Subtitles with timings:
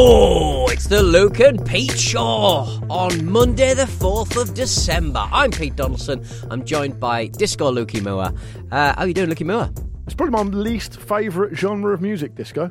[0.00, 5.26] Oh, it's the Luke and Pete Show on Monday, the 4th of December.
[5.32, 6.24] I'm Pete Donaldson.
[6.52, 8.32] I'm joined by Disco Lukey Moore.
[8.70, 9.68] Uh, how you doing, Lukey Moore?
[10.06, 12.70] It's probably my least favourite genre of music, disco.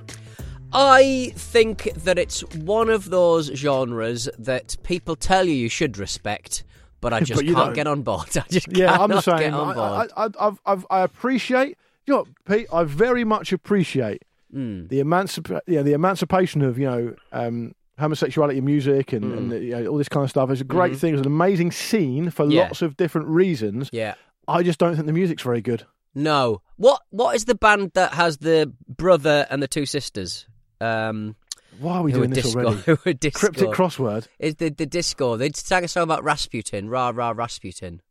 [0.72, 6.64] I think that it's one of those genres that people tell you you should respect,
[7.02, 7.74] but I just But can't don't.
[7.74, 8.30] get on board.
[8.38, 10.12] I just Yeah, I'm get on I, board.
[10.16, 11.78] I, I, I've, I've, I appreciate.
[12.06, 14.24] You know, Pete, I very much appreciate
[14.58, 14.88] Hmm.
[14.88, 19.70] the emancip- yeah, the emancipation of you know um, homosexuality in music and, and you
[19.70, 20.50] know, all this kind of stuff.
[20.50, 21.14] is a great thing.
[21.14, 22.50] It's an amazing scene for.
[22.50, 22.64] Yeah.
[22.64, 23.90] lots of different reasons.
[23.94, 24.16] yeah.
[24.48, 25.86] I just don't think the music's very good.
[26.16, 26.62] No.
[26.78, 30.48] What What is the band that has the brother and the two sisters?
[30.82, 31.36] Um,
[31.80, 32.62] Why are we doing this disco?
[32.66, 32.82] already?
[32.86, 33.40] Who are disco?
[33.40, 34.28] Cryptic crossword.
[34.40, 35.38] Is the the disco?
[35.38, 36.90] They sang a song about Rasputin.
[36.90, 38.02] Rah rah Rasputin.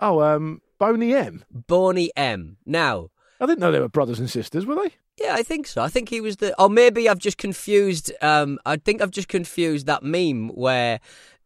[0.00, 1.44] Oh, um, Boney M.
[1.50, 2.58] Boney M.
[2.66, 3.08] Now,
[3.40, 4.94] I didn't know they were brothers and sisters, were they?
[5.20, 5.82] yeah, I think so.
[5.82, 6.58] I think he was the.
[6.60, 8.12] Or maybe I've just confused.
[8.22, 11.00] Um, I think I've just confused that meme where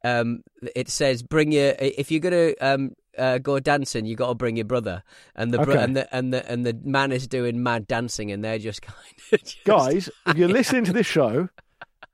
[0.04, 0.42] um,
[0.76, 4.06] it says, "Bring your if you're gonna." Um, uh, go dancing.
[4.06, 5.02] You got to bring your brother,
[5.34, 5.82] and the bro- Okay.
[5.82, 8.96] and the and the and the man is doing mad dancing, and they're just kind
[9.32, 11.48] of just, guys, if you're listening to this show,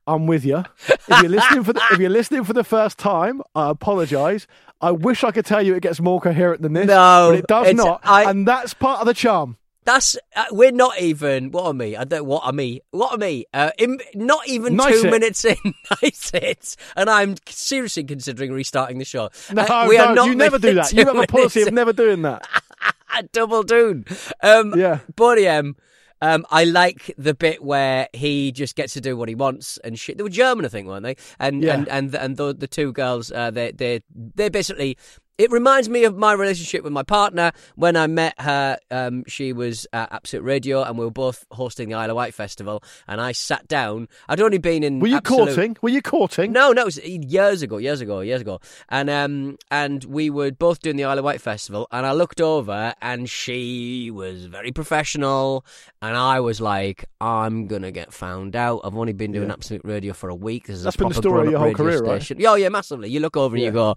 [0.06, 0.64] I'm with you.
[0.88, 4.46] If you're listening for the, if you're listening for the first time, I apologise.
[4.80, 7.46] I wish I could tell you it gets more coherent than this, No, but it
[7.48, 9.56] does not, I- and that's part of the charm.
[9.84, 11.50] That's uh, we're not even.
[11.50, 11.94] What are me?
[11.96, 12.24] I don't.
[12.26, 12.80] What are me?
[12.90, 13.44] What are me?
[13.52, 15.10] Uh, in, not even Nice two it.
[15.10, 15.56] minutes in.
[16.02, 16.76] nice it.
[16.96, 19.30] And I'm seriously considering restarting the show.
[19.52, 20.92] No, Uh, we no, are not you never do that.
[20.94, 22.46] You have a policy of never doing that.
[23.32, 24.04] double doon.
[24.42, 25.00] Um, Yeah.
[25.16, 25.76] Buddy M.
[26.22, 29.98] Um, I like the bit where he just gets to do what he wants and
[29.98, 30.16] shit.
[30.16, 31.16] They were German, I think, weren't they?
[31.38, 31.74] And Yeah.
[31.74, 34.00] and and and the, the two girls, uh, they they
[34.34, 34.96] they basically.
[35.36, 37.50] It reminds me of my relationship with my partner.
[37.74, 41.88] When I met her, um, she was at Absolute Radio, and we were both hosting
[41.88, 42.84] the Isle of Wight festival.
[43.08, 44.06] And I sat down.
[44.28, 45.00] I'd only been in.
[45.00, 45.76] Were you Absolute- courting?
[45.82, 46.52] Were you courting?
[46.52, 50.52] no, no, it was years ago, years ago, years ago, and um, and we were
[50.52, 54.70] both doing the Isle of Wight festival, and I looked over, and she was very
[54.70, 55.66] professional,
[56.00, 58.82] and I was like, I'm gonna get found out.
[58.84, 59.54] I've only been doing Yeah.
[59.54, 60.68] Absolute Radio for a week.
[60.68, 62.22] This is That's a been the story of your whole career, right?
[62.22, 62.38] station.
[62.40, 63.10] Yeah, yeah, massively.
[63.10, 63.96] You look over and you go.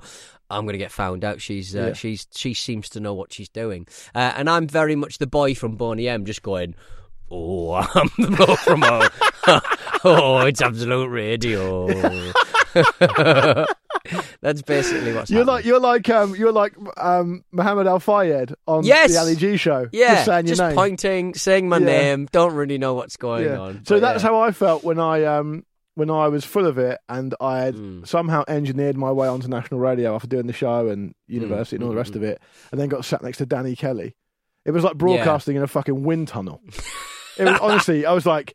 [0.49, 1.26] I'm gonna get found out.
[1.37, 1.93] She's uh, Yeah.
[1.93, 5.53] she's she seems to know what she's doing, uh, and I'm very much the boy
[5.55, 6.75] from Boney M, just going.
[7.29, 9.09] Oh, I'm the bloke from uh,
[10.05, 12.11] oh, it's absolute radio.
[14.41, 15.45] That's basically what's You're happening.
[15.55, 19.11] like you're like um you're like um Muhammad Al Fayed on Yes.
[19.11, 19.87] the Ali G show.
[19.91, 20.75] yeah, just saying your name.
[20.75, 21.85] pointing, saying my Yeah.
[21.85, 22.27] name.
[22.31, 23.57] Don't really know what's going Yeah.
[23.59, 23.85] on.
[23.85, 25.65] So that's how I felt when I um
[25.97, 28.07] when I was full of it and I had Mm.
[28.07, 31.89] somehow engineered my way onto national radio after doing the show and university and all
[31.89, 32.39] the mm, rest of it,
[32.71, 34.15] and then got sat next to Danny Kelly.
[34.63, 36.61] It was like broadcasting in a fucking wind tunnel.
[37.37, 38.53] it was honestly, I was like,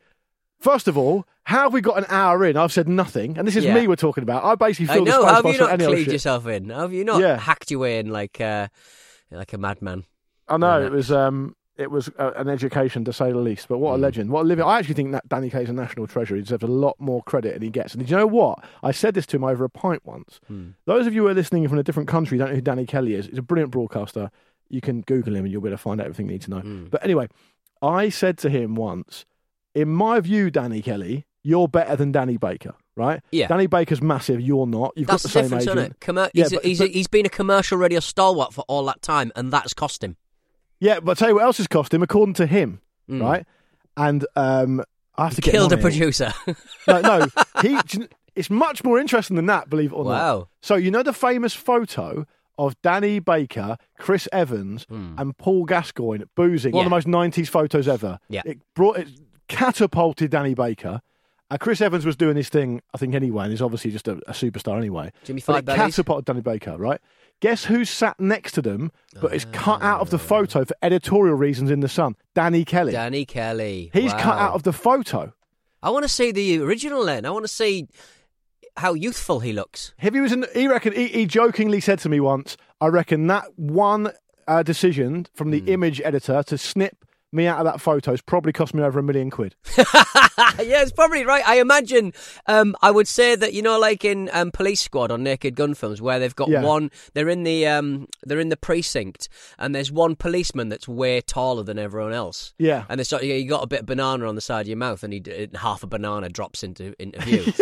[0.60, 2.56] first of all, how have we got an hour in?
[2.56, 3.74] I've said nothing, and this is Yeah.
[3.74, 4.44] me we're talking about.
[4.44, 5.24] I basically I feel the know.
[5.24, 6.70] How have you not other yourself in?
[6.70, 7.38] How have you not Yeah.
[7.38, 8.68] hacked your way in like uh,
[9.32, 10.04] like a madman?
[10.46, 13.66] I know it was um it was uh, an education to say the least.
[13.68, 14.00] But what a Mm.
[14.00, 14.30] legend!
[14.30, 14.64] What a living!
[14.64, 16.34] I actually think that Danny Kelly's a national treasure.
[16.36, 17.94] He deserves a lot more credit than he gets.
[17.94, 18.62] And did you know what?
[18.82, 20.40] I said this to him over a pint once.
[20.48, 20.70] Hmm.
[20.86, 23.14] Those of you who are listening from a different country don't know who Danny Kelly
[23.14, 23.26] is.
[23.26, 24.30] He's a brilliant broadcaster.
[24.68, 26.50] You can Google him and you'll be able to find out everything you need to
[26.50, 26.60] know.
[26.60, 26.90] Mm.
[26.90, 27.28] But anyway,
[27.82, 29.24] I said to him once,
[29.74, 33.20] in my view, Danny Kelly, you're better than Danny Baker, right?
[33.32, 33.48] Yeah.
[33.48, 34.40] Danny Baker's massive.
[34.40, 34.92] You're not.
[34.96, 35.78] You've That's got the the same agent.
[35.78, 36.00] isn't it?
[36.00, 39.02] Commer- Yeah, he's, but- he's, but- he's been a commercial radio stalwart for all that
[39.02, 40.16] time, and that's cost him.
[40.82, 43.22] Yeah, but I'll tell you what else has cost him, according to him, Mm.
[43.22, 43.46] right?
[43.96, 44.82] And um,
[45.16, 46.32] I have to get Killed a producer.
[46.88, 47.26] No, no,
[47.62, 47.78] he.
[48.34, 50.10] It's much more interesting than that, believe it or not.
[50.10, 50.48] wow.
[50.62, 52.26] So you know the famous photo
[52.58, 56.72] of Danny Baker, Chris Evans, and Paul Gascoigne boozing.
[56.72, 56.96] One of the.
[56.96, 58.18] Most '90s photos ever.
[58.28, 58.42] Yeah.
[58.44, 59.08] it brought it
[59.48, 61.00] catapulted Danny Baker.
[61.50, 64.12] Uh, Chris Evans was doing his thing, I think, anyway, and he's obviously just a,
[64.26, 65.12] a superstar anyway.
[65.24, 66.98] Jimmy But Five it catapulted Danny Baker, right?
[67.42, 68.90] Guess who's sat next to them,
[69.20, 70.10] but is cut out of Ah.
[70.12, 72.14] the photo for editorial reasons in the Sun?
[72.34, 72.92] Danny Kelly.
[72.92, 73.90] Danny Kelly.
[73.92, 75.32] He's cut out of the photo.
[75.82, 77.26] I want to see the original then.
[77.26, 77.88] I want to see.
[78.78, 79.92] how youthful he looks.
[80.00, 83.26] If he was in, he reckon he, he jokingly said to me once, I reckon
[83.26, 84.12] that one
[84.48, 88.52] uh, decision from the image editor to snip me out of that photo has probably
[88.52, 89.54] cost me over a million quid.
[89.78, 91.46] yeah, it's probably right.
[91.46, 92.12] I imagine.
[92.46, 95.74] Um, I would say that you know, like in um, Police Squad on Naked Gun
[95.74, 96.62] films, where they've got Yeah.
[96.62, 96.90] one.
[97.14, 101.62] They're in the um, they're in the precinct, and there's one policeman that's way taller
[101.62, 102.54] than everyone else.
[102.58, 102.84] Yeah.
[102.88, 105.02] and it's like you got a bit of banana on the side of your mouth,
[105.02, 105.22] and he,
[105.54, 107.52] half a banana drops into into view.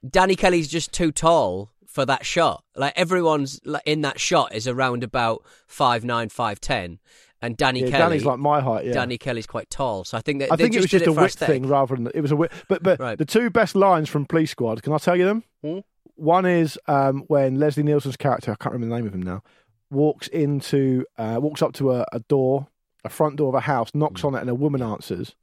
[0.10, 2.64] Danny Kelly's just too tall for that shot.
[2.74, 6.98] Like everyone's in that shot is around about five nine, five ten,
[7.44, 7.98] and Danny Yeah, Kelly.
[8.02, 8.86] Danny's like my height.
[8.86, 8.92] Yeah.
[8.94, 11.46] Danny Kelly's quite tall, so I think that I think it was just a aesthetic.
[11.54, 12.52] thing rather than it was a wit.
[12.68, 13.18] But but Right.
[13.18, 15.44] the two best lines from Police Squad, can I tell you them?
[15.62, 15.78] Hmm?
[16.16, 19.42] One is um, when Leslie Nielsen's character, I can't remember the name of him now,
[19.90, 22.68] walks into uh, walks up to a, a door,
[23.04, 24.28] a front door of a house, knocks Hmm.
[24.28, 25.34] on it, and a woman answers,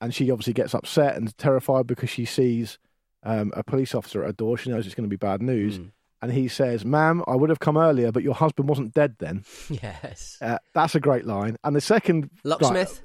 [0.00, 2.78] and she obviously gets upset and terrified because she sees
[3.22, 4.56] um, a police officer at a door.
[4.58, 5.76] She knows it's going to be bad news.
[5.78, 5.84] Hmm.
[6.22, 9.44] And he says, "Ma'am, I would have come earlier, but your husband wasn't dead then."
[9.70, 10.38] Yes.
[10.40, 11.56] Uh, that's a great line.
[11.62, 13.02] And the second Locksmith?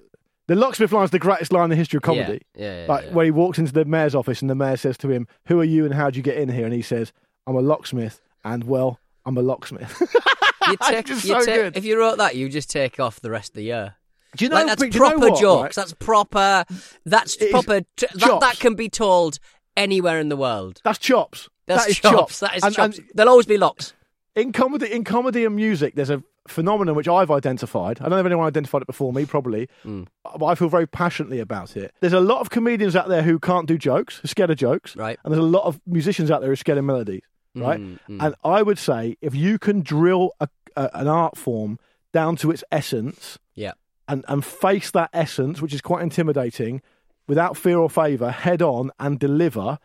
[0.47, 2.41] the locksmith line is the greatest line in the history of comedy.
[2.55, 3.11] Yeah, yeah, yeah, like yeah.
[3.13, 5.65] when he walks into the mayor's office and the mayor says to him, "Who are
[5.65, 7.11] you and how would you get in here?" And he says,
[7.45, 10.01] "I'm a locksmith, and well, I'm a locksmith."
[10.67, 11.75] You take, just you so take- good.
[11.77, 13.95] If you wrote that, you just take off the rest of the year.
[14.37, 14.57] do you know?
[14.57, 15.63] like that's but do you know proper what, jokes.
[15.63, 15.73] right?
[15.75, 16.65] That's proper.
[17.03, 17.81] That's It proper.
[17.97, 19.39] T- that, that can be told
[19.75, 20.79] anywhere in the world.
[20.83, 21.49] That's chops.
[21.75, 22.39] That's that is chops.
[22.39, 22.97] That is And- chops.
[22.99, 23.93] and There'll always be locks.
[24.35, 27.99] in comedy, in comedy and music, there's a phenomenon which I've identified.
[27.99, 30.03] I don't know if anyone identified it before me, probably, Hmm.
[30.23, 31.93] but I feel very passionately about it.
[31.99, 34.57] There's a lot of comedians out there who can't do jokes, who are scared of
[34.57, 35.19] jokes, Right.
[35.23, 37.21] And there's a lot of musicians out there who are scared of melodies,
[37.55, 37.79] right?
[37.79, 41.77] Mm, And I would say if you can drill a, a, an art form
[42.13, 43.73] down to its essence Yeah.
[44.07, 46.81] and, and face that essence, which is quite intimidating,
[47.27, 49.77] without fear or favour, head on and deliver,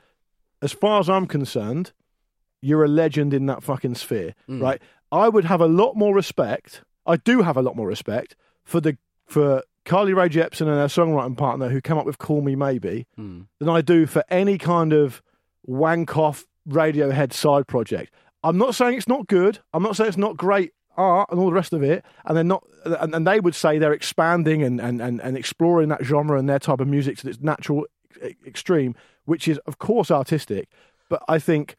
[0.66, 1.86] as far as I'm concerned,
[2.60, 4.60] you're a legend in that fucking sphere, Mm.
[4.66, 4.80] right?
[5.12, 6.82] I would have a lot more respect.
[7.06, 8.34] I do have a lot more respect
[8.64, 8.92] for the
[9.26, 13.06] for Carly Rae Jepsen and her songwriting partner who came up with "Call Me Maybe"
[13.18, 13.46] Mm.
[13.60, 15.22] than I do for any kind of
[15.64, 18.12] wank off Radiohead side project.
[18.42, 19.60] I'm not saying it's not good.
[19.72, 22.04] I'm not saying it's not great art and all the rest of it.
[22.24, 25.88] And they're not, and, and they would say they're expanding and, and, and, and exploring
[25.90, 27.86] that genre and their type of music to its natural
[28.46, 28.94] extreme,
[29.26, 30.68] which is of course artistic.
[31.08, 31.76] But I think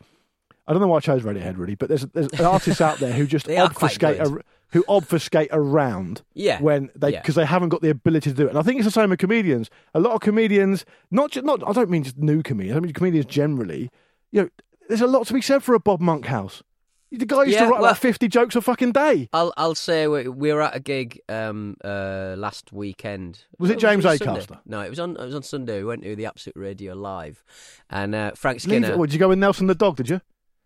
[0.68, 3.26] I don't know why I chose Radiohead really, but there's there's artists out there who
[3.26, 4.42] just They are quite obfuscate ar-
[4.72, 6.62] who obfuscate around Yeah.
[6.62, 7.22] when they Yeah.
[7.22, 8.50] because they haven't got the ability to do it.
[8.50, 9.70] And I think it's the same with comedians.
[9.94, 12.78] A lot of comedians, not just not I don't mean just new comedians.
[12.78, 13.90] I mean comedians generally.
[14.32, 14.50] You know,
[14.90, 16.64] there's a lot to be said for a Bob Monkhouse.
[17.12, 19.30] The guy used Yeah, to write well- about fifty jokes a fucking day.
[19.31, 23.45] I'll I'll say we, we were at a gig um uh last weekend.
[23.59, 24.04] Was it James?
[24.04, 24.59] Acaster?
[24.65, 25.77] No, it was on it was on Sunday.
[25.80, 27.44] We went to the Absolute Radio live,
[27.89, 28.92] and uh, Frank Skinner.
[28.92, 28.98] it.
[28.98, 29.95] Or did you go with Nelson the dog?
[29.98, 30.21] Did you?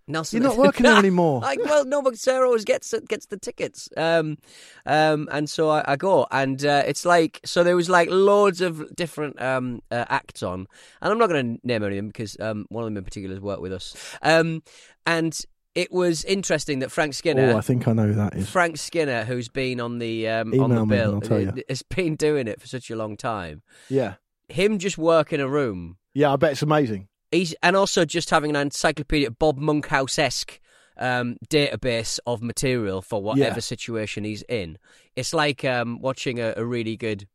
[0.07, 1.41] Nelson, You're not working there anymore.
[1.41, 4.39] Like, well, no, but Sarah always gets gets the tickets, um,
[4.87, 8.61] um, and so I, I go, and uh, it's like so there was like loads
[8.61, 10.67] of different um, uh, acts on,
[11.01, 13.03] and I'm not going to name any of them because um, one of them in
[13.03, 14.63] particular has worked with us, um,
[15.05, 15.39] and
[15.75, 17.51] it was interesting that Frank Skinner.
[17.53, 18.50] Oh, I think I know who that is.
[18.50, 21.53] Frank Skinner, who's been on the um, on the bill, I'll tell you.
[21.69, 23.62] has been doing it for such a long time.
[23.89, 24.15] Yeah,
[24.50, 26.33] Him just working a room yeah.
[26.33, 27.07] I bet it's amazing.
[27.31, 30.59] He's and also just having an encyclopedia Bob Monkhouse esque
[30.97, 33.59] um, database of material for whatever Yeah.
[33.61, 34.78] situation he's in.
[35.16, 37.28] It's like um, watching a, a really good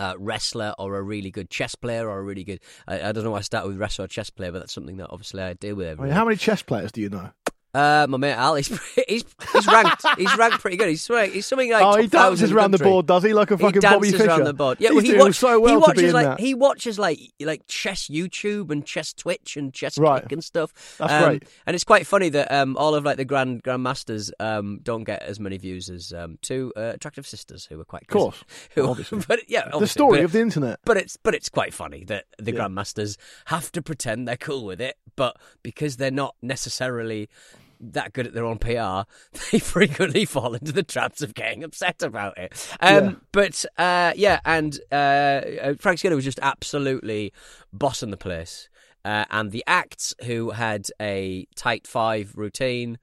[0.00, 2.60] uh, wrestler or a really good chess player or a really good.
[2.88, 4.96] I, I don't know why I start with wrestler or chess player, but that's something
[4.96, 6.00] that obviously I deal with.
[6.00, 7.30] I mean, how many chess players do you know?
[7.72, 8.66] Uh, my mate Al, he's
[9.08, 10.04] he's he's ranked.
[10.18, 10.88] he's ranked pretty good.
[10.88, 12.90] He's something- he's something like oh, he dances 1,000 around the country.
[12.92, 13.32] board, does he?
[13.32, 14.28] Like a He fucking Bobby dances Fischer.
[14.30, 14.78] around the board.
[14.80, 16.40] Yeah, He's well, he, watch, so well he to watches like that.
[16.40, 20.22] he watches like like chess YouTube and chess Twitch and chess Right.
[20.22, 20.72] Kick and stuff.
[20.98, 21.44] That's Um, great.
[21.66, 25.22] And it's quite funny that um, all of like the grand grandmasters um, don't get
[25.22, 28.42] as many views as um, two uh, attractive sisters who are quite Of course,
[28.74, 28.94] Who,
[29.28, 30.80] but yeah, the story but- of the internet.
[30.84, 32.60] but it's but it's quite funny that the Yeah.
[32.66, 37.28] grandmasters have to pretend they're cool with it, but because they're not necessarily
[37.80, 39.02] that good at their own PR,
[39.52, 42.68] they frequently fall into the traps of getting upset about it.
[42.80, 43.14] Um, Yeah.
[43.32, 47.32] But uh, yeah, and uh, uh, Frank Skinner was just absolutely
[47.72, 48.68] bossing the place,
[49.04, 52.98] uh, and the acts who had a tight five routine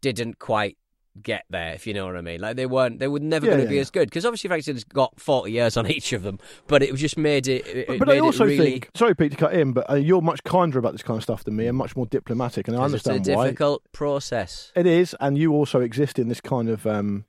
[0.00, 0.76] didn't quite
[1.22, 3.52] get there if you know what i mean like they weren't they were never Yeah,
[3.52, 3.80] going to yeah, be yeah.
[3.82, 6.38] as good because obviously frank Skinner's got 40 years on each of them
[6.68, 9.14] but it was just made it, it But, but made I also really think, sorry,
[9.14, 11.54] Pete, to cut in, but uh, you're much kinder about this kind of stuff than
[11.56, 13.44] me and much more diplomatic, and I 'cause it's a why.
[13.46, 17.26] difficult process It is, and you also exist in this kind of, um,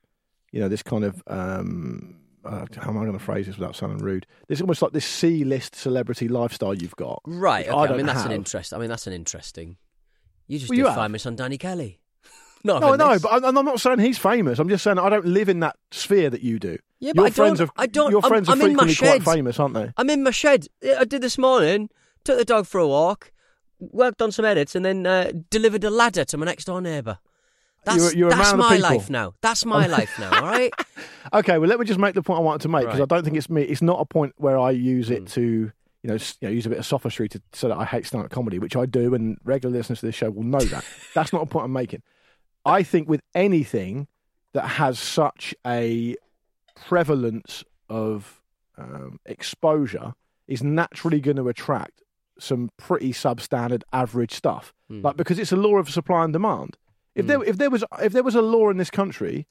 [0.50, 1.22] you know, this kind of.
[1.26, 4.26] Um, uh, how am I going to phrase this without sounding rude?
[4.48, 7.20] There's almost like this C-list celebrity lifestyle you've got.
[7.26, 9.76] right I okay i, don't mean that's an interest i mean that's an interesting
[10.46, 10.96] You just Well, did have.
[10.96, 12.00] famous on Danny Kelly.
[12.64, 13.22] No, know, this.
[13.22, 14.58] but I'm, I'm not saying he's famous.
[14.58, 16.78] I'm just saying I don't live in that sphere that you do.
[16.98, 18.74] Yeah, but your I friends don't- are I don't- your I'm- friends are I'm in
[18.76, 19.92] my frequently quite famous, aren't they?
[19.98, 20.66] I'm in my shed.
[20.98, 21.90] I did this morning.
[22.24, 23.30] Took the dog for a walk.
[23.80, 27.18] Worked on some edits, and then uh, delivered a ladder to my next door neighbour.
[27.84, 29.34] That's You're- you're that's my life now.
[29.42, 30.34] That's my life now.
[30.34, 30.72] All right.
[31.32, 33.10] Okay, well, let me just make the point I wanted to make because Right.
[33.10, 33.62] I don't think it's me.
[33.62, 35.72] It's not a point where I use it to, you
[36.04, 38.58] know, you know, use a bit of sophistry to so that I hate stand-up comedy,
[38.58, 40.84] which I do, and regular listeners to this show will know that.
[41.14, 42.02] That's not a point I'm making.
[42.64, 44.06] I think with anything
[44.52, 46.16] that has such a
[46.74, 48.40] prevalence of
[48.78, 50.14] um, exposure
[50.46, 52.02] is naturally going to attract
[52.38, 54.72] some pretty substandard average stuff.
[54.88, 55.02] Hmm.
[55.02, 56.76] Like because it's a law of supply and demand.
[57.14, 59.46] If there if there was if there was a law in this country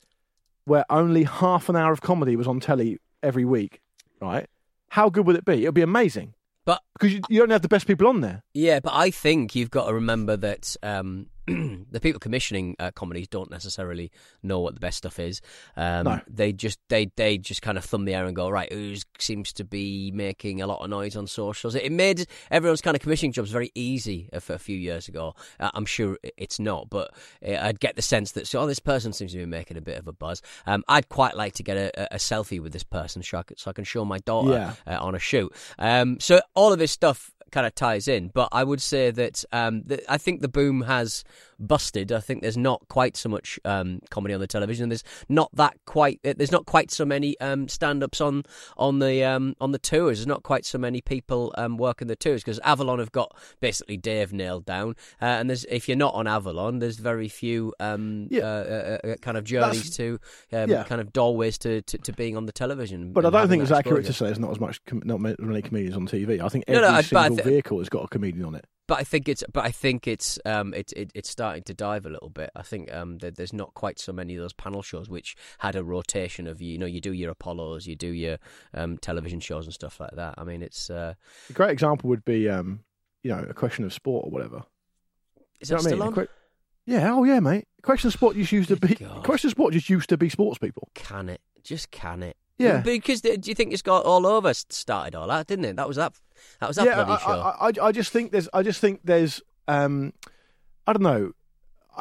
[0.65, 3.79] where only half an hour of comedy was on telly every week,
[4.21, 4.47] right?
[4.89, 5.63] How good would it be?
[5.63, 6.33] It would be amazing
[6.65, 8.43] But because you, you don't have the best people on there.
[8.53, 13.27] Yeah, but I think you've got to remember that um, the people commissioning uh, comedies
[13.27, 14.11] don't necessarily
[14.43, 15.41] know what the best stuff is.
[15.75, 16.21] Um, No.
[16.29, 18.71] They just they they just kind of thumb the air and go right.
[18.71, 21.75] Who seems to be making a lot of noise on socials?
[21.75, 25.35] It made everyone's kind of commissioning jobs very easy a few years ago.
[25.59, 27.11] Uh, I'm sure it's not, but
[27.45, 29.81] uh, I'd get the sense that so oh, this person seems to be making a
[29.81, 30.41] bit of a buzz.
[30.65, 33.43] Um, I'd quite like to get a, a- a selfie with this person so I,
[33.57, 34.73] so I can show my daughter Yeah.
[34.95, 35.51] uh, on a shoot.
[35.79, 39.45] Um, so all of this stuff kind of ties in, but I would say that
[39.53, 41.23] um, the, I think the boom has
[41.59, 42.11] busted.
[42.11, 44.89] I think there's not quite so much um, comedy on the television.
[44.89, 46.19] There's not that quite.
[46.25, 48.43] uh, There's not quite so many um, stand-ups on
[48.75, 50.17] on the um, on the tours.
[50.17, 53.97] There's not quite so many people um, working the tours because Avalon have got basically
[53.97, 58.27] Dave nailed down, uh, and there's if you're not on Avalon, there's very few um,
[58.31, 58.41] Yeah.
[58.41, 60.19] uh, uh, uh, kind of journeys to
[60.51, 60.83] um, yeah.
[60.83, 63.13] kind of doorways to, to, to being on the television.
[63.13, 65.61] But I don't think it's accurate to say there's not as much, com- not many
[65.61, 66.41] comedians on TV.
[66.41, 68.65] I think every no, I single vehicle has got a comedian on it.
[68.85, 72.05] But I think it's, but I think it's, um, it, it, it's starting to dive
[72.05, 72.49] a little bit.
[72.53, 75.77] I think um, that there's not quite so many of those panel shows which had
[75.77, 78.39] a rotation of you know you do your Apollos, you do your
[78.73, 80.35] um, television shows and stuff like that.
[80.37, 81.13] I mean, it's uh,
[81.49, 82.81] A great example would be, um,
[83.23, 84.63] you know, a question of sport or whatever.
[85.61, 86.07] is you that what I still mean?
[86.07, 86.13] On?
[86.13, 86.27] que-
[86.85, 87.67] yeah, oh yeah, mate.
[87.83, 88.95] Question of sport just used to be.
[88.95, 89.23] God.
[89.23, 90.89] Question of sport just used to be sports people.
[90.93, 91.39] Can it?
[91.63, 92.35] Just can it?
[92.57, 92.81] Yeah.
[92.81, 95.75] Because do you think it's got all over started all that, didn't it?
[95.75, 96.13] That was that.
[96.59, 97.31] That was that yeah, bloody I, show.
[97.31, 98.49] I, I, I just think there's.
[98.53, 99.41] I just think there's.
[99.67, 100.13] Um,
[100.85, 101.31] I don't know.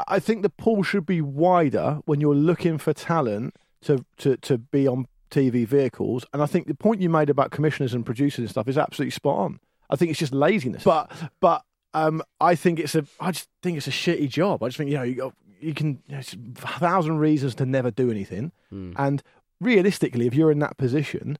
[0.08, 4.58] I- think the pool should be wider when you're looking for talent to to to
[4.58, 6.24] be on TV vehicles.
[6.32, 9.10] And I think the point you made about commissioners and producers and stuff is absolutely
[9.10, 9.60] spot on.
[9.90, 10.84] I think it's just laziness.
[10.84, 11.62] But but
[11.94, 13.04] um, I think it's a.
[13.20, 14.62] I just think it's a shitty job.
[14.62, 16.02] I just think you know you got, you can.
[16.08, 18.52] There's a thousand reasons to never do anything.
[18.70, 18.92] Hmm.
[18.96, 19.22] And
[19.62, 21.38] realistically, if you're in that position,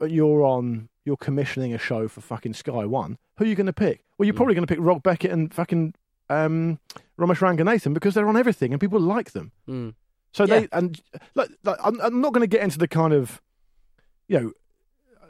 [0.00, 3.18] you're on, you're commissioning a show for fucking Sky One.
[3.38, 4.04] Who are you going to pick?
[4.16, 5.94] Well, you're probably going to pick Rob Beckett and fucking
[6.28, 6.78] um,
[7.18, 9.52] Romesh Ranganathan because they're on everything and people like them.
[9.68, 9.94] Mm.
[10.32, 10.60] So Yeah.
[10.60, 11.00] they and
[11.34, 13.40] like, like I'm, I'm not going to get into the kind of,
[14.28, 14.52] you know.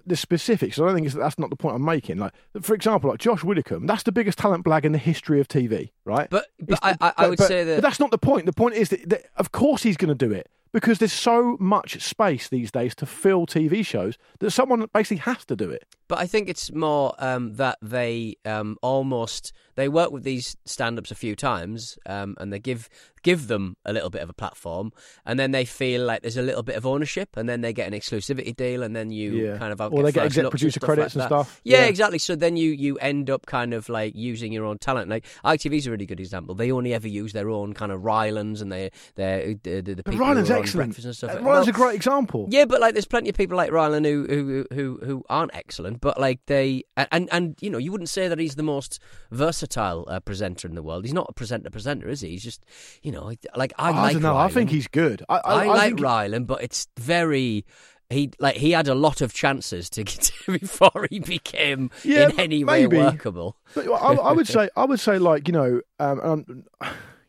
[0.06, 0.78] The specifics.
[0.78, 2.16] I don't think that's not the point I'm making.
[2.16, 5.48] Like, for example, like Josh Widdicombe, that's the biggest talent blag in the history of
[5.48, 6.30] TV, right?
[6.30, 8.46] But- but the- I- I would say that- but that's not the point.
[8.46, 11.56] The point is that, that of course he's going to do it because there's so
[11.60, 15.84] much space these days to fill TV shows that someone basically has to do it.
[16.08, 21.10] But I think it's more um, that they um, almost they work with these stand-ups
[21.10, 22.88] a few times, um, and they give
[23.22, 24.92] give them a little bit of a platform,
[25.26, 27.86] and then they feel like there's a little bit of ownership, and then they get
[27.86, 29.58] an exclusivity deal, and then you Yeah.
[29.58, 31.60] kind of Or they get exec producer credits like and stuff.
[31.64, 31.86] Yeah, Yeah.
[31.86, 32.18] exactly.
[32.18, 35.10] So then you you end up kind of like using your own talent.
[35.10, 36.54] Like ITV's a really good example.
[36.54, 40.02] They only ever use their own kind of Rylans and they they the, the, the
[40.02, 40.96] people who Rylan's are excellent.
[40.98, 41.30] And stuff.
[41.30, 42.46] Uh, Well, Rylan's a great example.
[42.50, 45.97] yeah, but like, there's plenty of people like Rylan who who who who aren't excellent,
[46.00, 48.98] but like they and and you know you wouldn't say that he's the most
[49.30, 51.04] versatile uh, presenter in the world.
[51.04, 52.30] He's not a presenter presenter, is he?
[52.30, 52.64] He's just
[53.02, 54.12] you know like I, I, like.
[54.14, 54.36] don't know.
[54.36, 55.22] I think he's good.
[55.28, 57.64] I, I, I, like think- Rylan, but it's very.
[58.10, 62.40] He like he had a lot of chances to get before he became Yeah, in
[62.40, 62.96] any way maybe.
[62.96, 63.58] workable.
[63.74, 66.64] But I, I would say, I would say, like you know, um, um,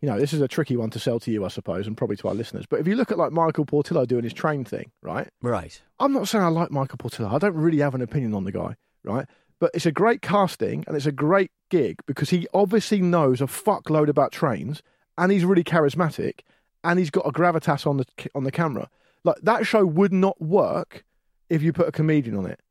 [0.01, 2.15] you know, this is a tricky one to sell to you, I suppose, and probably
[2.17, 2.65] to our listeners.
[2.65, 5.27] But if you look at like Michael Portillo doing his train thing, right?
[5.41, 5.81] Right.
[5.99, 7.29] I'm not saying I like Michael Portillo.
[7.29, 9.25] I don't really have an opinion on the guy, right?
[9.59, 13.45] But it's a great casting and it's a great gig because he obviously knows a
[13.45, 14.81] fuckload about trains
[15.17, 16.39] and he's really charismatic
[16.83, 18.89] and he's got a gravitas on the on the camera.
[19.25, 21.03] Like that show would not work
[21.49, 22.61] if you put a comedian on it,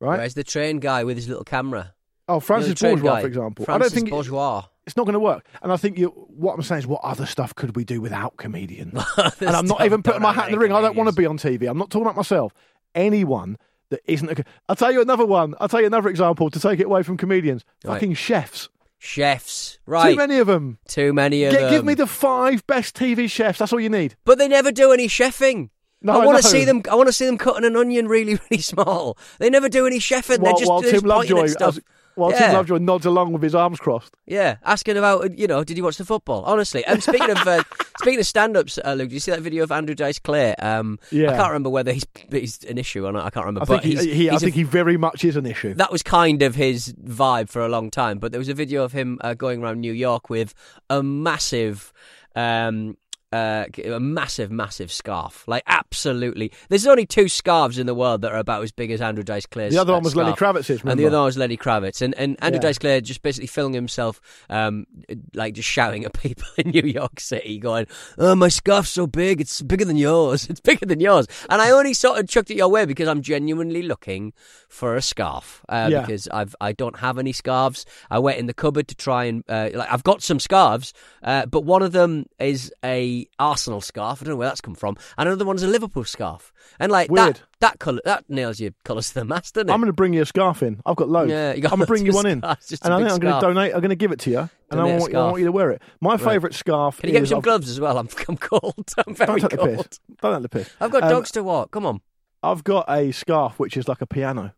[0.00, 0.16] right?
[0.18, 1.94] Whereas the train guy with his little camera.
[2.28, 3.20] Oh, You know, Francis the train Bourgeois, guy.
[3.22, 3.64] for example.
[3.64, 4.64] Francis I don't think it- Bourgeois.
[4.86, 5.46] It's not going to work.
[5.62, 8.36] And I think you, what I'm saying is, what other stuff could we do without
[8.36, 9.02] comedians?
[9.40, 10.72] And I'm not even putting my hat in the ring.
[10.72, 11.68] I don't want to be on TV.
[11.68, 12.52] I'm not talking about myself.
[12.94, 13.58] Anyone
[13.90, 14.44] that isn't a.
[14.68, 15.54] I'll tell you another one.
[15.60, 17.64] I'll tell you another example to take it away from comedians.
[17.84, 17.94] Right.
[17.94, 18.68] Fucking chefs.
[18.98, 20.12] Chefs, right?
[20.12, 20.78] Too many of them.
[20.88, 21.70] Too many of Get, them.
[21.70, 23.58] give me the five best TV chefs.
[23.58, 24.16] That's all you need.
[24.24, 25.68] But they never do any chefing.
[26.00, 26.50] No, I want to know.
[26.50, 26.82] see them.
[26.90, 29.18] I want to see them cutting an onion really, really small.
[29.38, 30.42] They never do any chefing.
[30.42, 31.78] They're just, Tim just pointing Lovejoy, at
[32.16, 32.46] while Yeah.
[32.46, 34.14] Tim Lovejoy nods along with his arms crossed.
[34.26, 36.42] Yeah, asking about you know, did you watch the football?
[36.44, 37.62] Honestly, and speaking of uh,
[37.98, 40.54] speaking of stand-ups, uh, Luke, did you see that video of Andrew Dice Clay?
[40.56, 41.30] Um, Yeah.
[41.32, 43.24] I can't remember whether he's he's an issue or not.
[43.26, 43.62] I can't remember.
[43.62, 45.46] I but think he, he's, he, I he's a- think he very much is an
[45.46, 45.74] issue.
[45.74, 48.18] that was kind of his vibe for a long time.
[48.18, 50.54] But there was a video of him uh, going around New York with
[50.90, 51.92] a massive.
[52.36, 52.96] Um,
[53.34, 55.42] uh, a massive, massive scarf.
[55.48, 56.52] Like, absolutely.
[56.68, 59.44] There's only two scarves in the world that are about as big as Andrew Dice
[59.46, 59.72] Clay's.
[59.72, 60.54] The other uh, one was Lenny scarf.
[60.56, 62.00] Kravitz's, And the other one was Lenny Kravitz.
[62.00, 62.68] And, and Andrew Yeah.
[62.68, 64.86] Dice Clay just basically filming himself, um,
[65.34, 67.88] like, just shouting at people in New York City, going,
[68.18, 69.40] Oh, my scarf's so big.
[69.40, 70.48] It's bigger than yours.
[70.54, 71.26] It's bigger than yours.
[71.50, 74.32] And I only sort of chucked it your way because I'm genuinely looking
[74.68, 75.64] for a scarf.
[75.68, 76.00] Uh, Yeah.
[76.02, 77.84] Because I've, I don't have any scarves.
[78.10, 80.92] I went in the cupboard to try and, uh, like, I've got some scarves,
[81.24, 84.20] uh, but one of them is a Arsenal scarf.
[84.20, 84.96] I don't know where that's come from.
[85.18, 86.52] And another one's a Liverpool scarf.
[86.78, 87.36] And, like, Weird.
[87.36, 89.72] that, that colour, that nails your colours to the mast, doesn't it?
[89.72, 90.80] I'm going to bring you a scarf in.
[90.86, 91.30] I've got loads.
[91.30, 93.34] Yeah, you got I'm going to bring you one in, and I think I'm going
[93.34, 93.74] to donate.
[93.74, 95.70] I'm going to give it to you, and I want, I want you to wear
[95.70, 95.82] it.
[96.00, 96.98] My favourite scarf.
[97.00, 97.98] Can you get me some I've- gloves as well?
[97.98, 98.92] I'm, I'm cold.
[99.06, 99.76] I'm very Don't the piss.
[99.76, 99.98] cold.
[100.22, 100.70] Don't take the piss.
[100.80, 101.70] I've got Um, dogs to walk.
[101.70, 102.00] Come on.
[102.42, 104.52] I've got a scarf which is like a piano,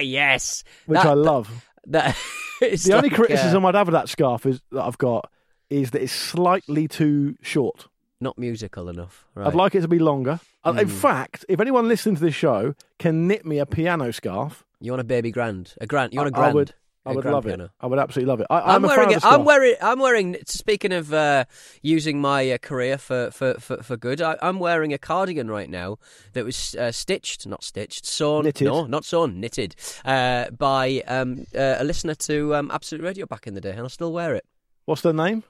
[0.00, 0.64] yes.
[0.86, 1.64] which That- I love.
[1.88, 2.16] That,
[2.60, 5.30] it's the only criticism uh, I'd have of that scarf is that I've got
[5.70, 7.88] is that it's slightly too short.
[8.18, 9.26] not musical enough.
[9.34, 9.46] Right.
[9.46, 10.40] I'd like it to be longer.
[10.64, 10.90] Uh, In Mm.
[10.90, 15.02] fact, if anyone listening to this show can knit me a piano scarf, you want
[15.02, 15.74] a baby grand?
[15.82, 16.14] A grand?
[16.14, 16.50] You want a I- grand?
[16.50, 17.64] I would- I would love piano.
[17.66, 17.70] it.
[17.78, 18.46] I would absolutely love it.
[18.50, 19.24] I, I'm, I'm, wearing it.
[19.24, 19.74] I'm wearing.
[19.80, 20.36] I'm wearing.
[20.46, 21.44] Speaking of uh,
[21.82, 25.70] using my uh, career for for, for, for good, I, I'm wearing a cardigan right
[25.70, 25.98] now
[26.32, 28.42] that was uh, stitched, not stitched, sewn.
[28.44, 28.66] Knitted.
[28.66, 33.46] No, not sewn, knitted uh, by um, uh, a listener to um, Absolute Radio back
[33.46, 34.44] in the day, and I still wear it.
[34.86, 35.44] What's their name?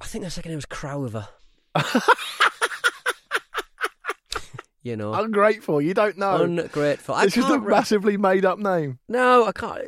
[0.00, 1.28] I think their second name was Crowther.
[4.82, 5.80] you know, Ungrateful.
[5.80, 6.42] You don't know.
[6.42, 7.14] ungrateful.
[7.14, 8.98] I it's just a re- massively made up name.
[9.08, 9.78] No, I can't.
[9.78, 9.82] uh,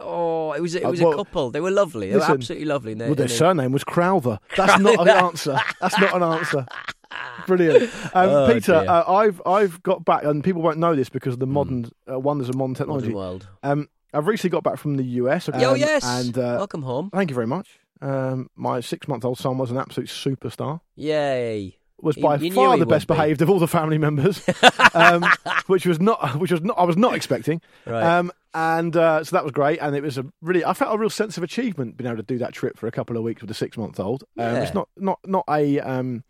[0.00, 1.50] Oh, it was it Uh, was well, a couple.
[1.50, 2.08] They were lovely.
[2.08, 2.94] They listen, were absolutely lovely.
[2.94, 4.38] They- Well, their they- surname was Crowther.
[4.56, 5.58] That's not an answer.
[5.80, 6.66] That's not an answer.
[7.46, 8.80] Brilliant, um, Oh, Peter.
[8.82, 8.88] Hmm.
[8.88, 12.18] Uh, I've I've got back, and people won't know this because of the modern uh,
[12.18, 13.08] wonders of modern technology.
[13.08, 13.48] Modern world.
[13.62, 15.48] Um, I've recently got back from the US.
[15.52, 17.10] oh um, yes, and uh, welcome home.
[17.12, 17.78] thank you very much.
[18.00, 20.80] Um, my six-month-old son was an absolute superstar.
[20.96, 21.76] Yay!
[22.00, 23.14] Was by you knew far the best be.
[23.14, 24.40] behaved of all the family members,
[24.94, 25.24] um,
[25.66, 27.60] which was not which was not I was not expecting.
[27.86, 28.02] Right.
[28.18, 30.98] Um, and uh, so that was great, and it was a really I felt a
[30.98, 33.42] real sense of achievement being able to do that trip for a couple of weeks
[33.42, 34.22] with a six-month-old.
[34.38, 34.62] Um, Yeah.
[34.62, 36.22] It's not not not a um,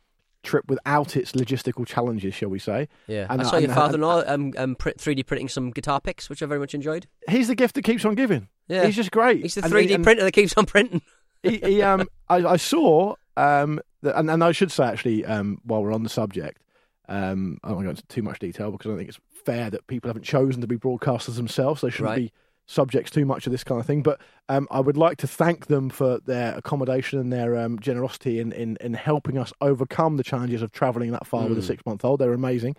[0.42, 2.88] trip without its logistical challenges, shall we say?
[3.07, 6.46] Yeah, And, I saw your father-in-law um, um, 3D printing some guitar picks, which I
[6.46, 7.07] very much enjoyed.
[7.28, 8.48] He's the gift that keeps on giving.
[8.68, 8.87] Yeah.
[8.87, 9.42] He's just great.
[9.42, 11.02] He's the 3D and- printer that keeps on printing.
[11.42, 15.61] He, he um I, I saw um that, and, and I should say actually um
[15.64, 16.62] while we're on the subject
[17.09, 19.20] um I don't want to go into too much detail because I don't think it's
[19.33, 22.16] fair that people haven't chosen to be broadcasters themselves they shouldn't Right.
[22.16, 22.33] be
[22.70, 24.20] subjects too much of this kind of thing but
[24.51, 28.53] um I would like to thank them for their accommodation and their um generosity in
[28.53, 32.05] in, in helping us overcome the challenges of travelling that far with a six month
[32.05, 32.77] old they're amazing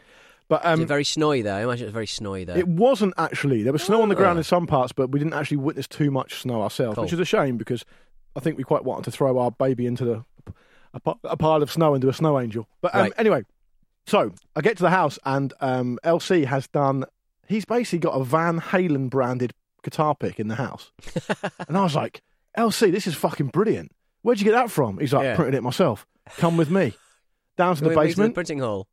[0.48, 1.56] but Is um it very snowy though?
[1.56, 2.58] I imagine it's very snowy there.
[2.58, 3.62] it wasn't actually.
[3.62, 6.10] There was snow on the ground in some parts, but we didn't actually witness too
[6.10, 7.04] much snow ourselves, Cool.
[7.04, 7.86] which is a shame because
[8.36, 10.24] I think we quite wanted to throw our baby into the
[10.94, 12.68] a, a pile of snow into a snow angel.
[12.82, 13.14] But um, Right.
[13.18, 13.44] anyway,
[14.08, 17.06] so I get to the house and um, LC has done.
[17.48, 20.92] He's basically got a Van Halen branded guitar pick in the house,
[21.68, 22.22] and I was like,
[22.58, 23.92] LC, this is fucking brilliant.
[24.22, 24.98] Where'd you get that from?
[25.00, 25.36] He's like, Yeah.
[25.36, 26.06] printed it myself.
[26.38, 26.94] Come with me.
[27.58, 28.88] Down to the Going into basement, printing hall.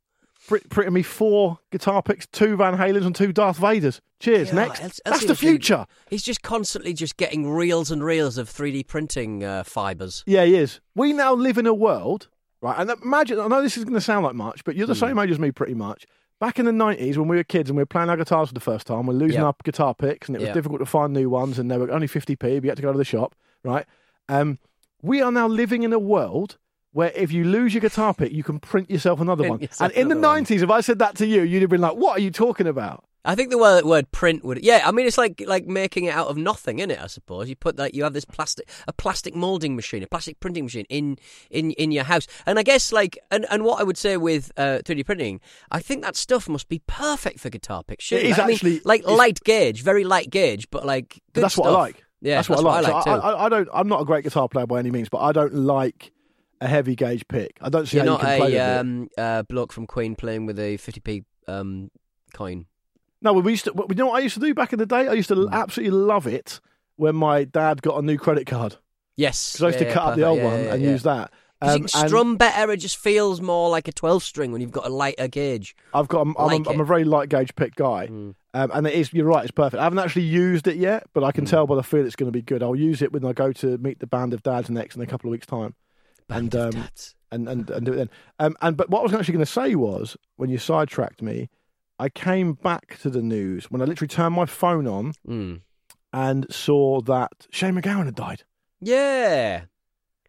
[0.47, 3.99] Print, printed me four guitar picks, two Van Halens and two Darth Vaders.
[4.19, 4.49] Cheers.
[4.49, 4.81] Yeah, next.
[4.81, 5.85] Els- That's Elsie the future.
[6.09, 10.23] He's just constantly just getting reels and reels of 3D printing uh, fibers.
[10.25, 10.79] Yeah, he is.
[10.95, 12.27] We now live in a world,
[12.61, 12.77] right?
[12.79, 14.99] And imagine, I know this is going to sound like much, but you're the Hmm.
[14.99, 16.05] same age as me pretty much.
[16.39, 18.53] Back in the 90s, when we were kids and we were playing our guitars for
[18.53, 19.45] the first time, we're losing Yeah.
[19.47, 20.53] our guitar picks and it was Yeah.
[20.53, 22.91] difficult to find new ones and they were only 50p, but you had to go
[22.91, 23.85] to the shop, right?
[24.29, 24.59] Um,
[25.01, 26.57] we are now living in a world
[26.97, 29.59] where if you lose your guitar pick, you can print yourself another Print one.
[29.61, 30.43] yourself And in the one.
[30.45, 32.65] 90s, if I said that to you, you'd have been like, what are you talking
[32.65, 33.03] about?
[33.23, 34.81] I think the word, word print would yeah.
[34.83, 36.99] I mean, it's like like making it out of nothing, isn't it?
[36.99, 40.39] I suppose you put like you have this plastic a plastic molding machine, a plastic
[40.39, 41.17] printing machine in
[41.51, 44.51] in in your house, and I guess like and and what I would say with
[44.57, 48.11] uh, 3D printing, I think that stuff must be perfect for guitar picks.
[48.11, 51.67] It is I mean, actually- like light gauge, very light gauge, but like that's what
[51.67, 52.03] I like.
[52.21, 52.87] Yeah, that's what I like.
[52.87, 53.11] like So.
[53.11, 53.69] I, I, I don't.
[53.73, 56.11] I'm not a great guitar player by any means, but I don't like
[56.61, 57.57] a heavy gauge pick.
[57.61, 58.79] I don't see You're how not you can play a it.
[58.79, 61.91] um, uh, bloke from Queen playing with a 50p um,
[62.33, 62.65] coin.
[63.21, 63.73] No, we used to.
[63.89, 65.07] You know what I used to do back in the day?
[65.07, 65.53] I used to Hmm.
[65.53, 66.59] absolutely love it
[66.95, 68.77] when my dad got a new credit card
[69.15, 71.03] Yes, because I used yeah, to yeah, cut up the old Yeah, one and use
[71.03, 71.31] that.
[71.59, 72.71] Um, strum better.
[72.71, 75.75] It just feels more like a twelve string when you've got a lighter gauge.
[75.91, 76.21] I've got.
[76.21, 79.11] I'm, I'm, like a, I'm a very light gauge pick guy, um, and it is.
[79.11, 79.41] You're right.
[79.43, 79.79] It's perfect.
[79.79, 82.31] I haven't actually used it yet, but I can tell by the feel it's going
[82.31, 82.61] to be good.
[82.61, 85.07] I'll use it when I go to meet the band of dads next in a
[85.07, 85.73] couple of weeks' time.
[86.29, 86.71] And, um,
[87.31, 88.09] and and, and do it then.
[88.39, 91.49] Um, and but what I was actually going to say was when you sidetracked me,
[91.99, 95.61] I came back to the news when I literally turned my phone on Mm.
[96.13, 98.43] and saw that Shane MacGowan had died.
[98.81, 99.61] Yeah.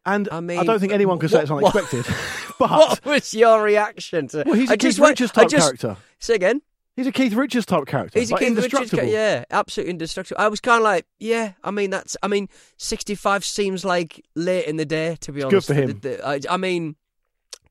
[0.06, 2.14] And I mean, I, don't think anyone can say it's what- what- unexpected.
[2.58, 4.44] but what was your reaction to?
[4.46, 5.96] well, he's a I Keith just Richards I just- character.
[6.20, 6.62] Say again.
[6.98, 8.18] He's a Keith Richards type character.
[8.18, 9.04] He's a like Keith Richards indestructible.
[9.04, 10.40] guy, yeah, absolutely indestructible.
[10.40, 14.66] I was kind of like, yeah, I mean that's, I mean, sixty-five seems like late
[14.66, 15.68] in the day to be It's honest.
[15.68, 16.20] good for him.
[16.24, 16.96] I, I mean,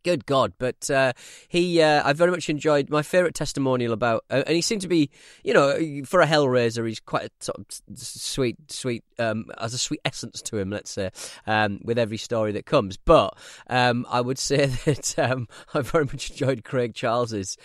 [0.03, 1.13] good God, but uh,
[1.47, 4.87] he, uh, I very much enjoyed my favourite testimonial about, uh, and he seemed to
[4.87, 5.09] be,
[5.43, 7.65] you know, for a Hellraiser, he's quite a sort of
[7.97, 11.11] sweet, sweet, um, has a sweet essence to him, let's say,
[11.45, 12.97] um, with every story that comes.
[12.97, 13.37] But
[13.69, 17.57] um, I would say that um, I very much enjoyed Craig Charles's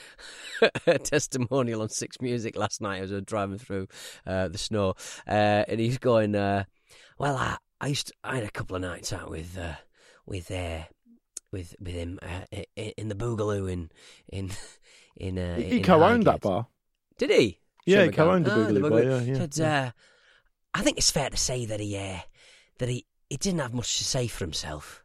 [1.05, 3.89] testimonial on Six Music last night as I was driving through
[4.27, 4.95] uh, the snow,
[5.27, 6.65] uh, and he's going, uh,
[7.19, 9.59] "Well, I, I used to, I had a couple of nights out with
[10.27, 10.83] with uh,
[11.53, 13.91] with with him uh, in the Boogaloo in
[14.29, 14.51] in
[15.17, 16.67] in." Uh, He, in co-owned that bar.
[17.19, 17.59] Did he?
[17.87, 18.65] Yeah, he co-owned the MacGowan?
[18.65, 19.83] Ah, Boogaloo bar, yeah, yeah, yeah.
[19.87, 19.91] Uh,
[20.75, 22.21] I think it's fair to say that he uh,
[22.79, 25.05] that he, he didn't have much to say for himself.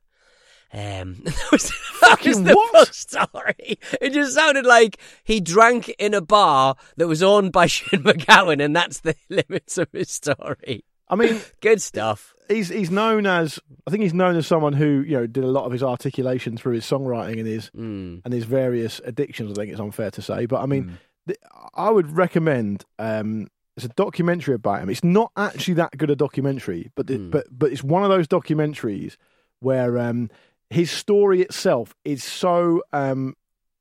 [0.73, 2.87] Um, that was, that Fucking was the what?
[2.87, 3.79] full story.
[4.01, 8.63] It just sounded like he drank in a bar that was owned by Shane MacGowan,
[8.63, 10.83] and that's the limits of his story.
[11.09, 12.35] I mean, Good stuff.
[12.49, 15.47] He's he's known as I think he's known as someone who you know did a
[15.47, 18.21] lot of his articulation through his songwriting and his Mm.
[18.25, 19.51] and his various addictions.
[19.51, 21.39] I think it's unfair to say, but I mean, th-
[21.75, 22.85] I would recommend.
[22.99, 24.89] Um, it's a documentary about him.
[24.89, 28.27] It's not actually that good a documentary, but the, but but it's one of those
[28.27, 29.17] documentaries
[29.59, 30.29] where um,
[30.71, 33.35] his story itself is so um,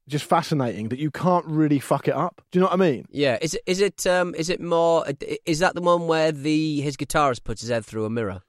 [0.07, 2.43] just fascinating that you can't really fuck it up.
[2.51, 3.07] Do you know what I mean?
[3.11, 5.07] Yeah, is it is it um is it more
[5.47, 8.43] is that the one where the his guitarist puts his head through a mirror?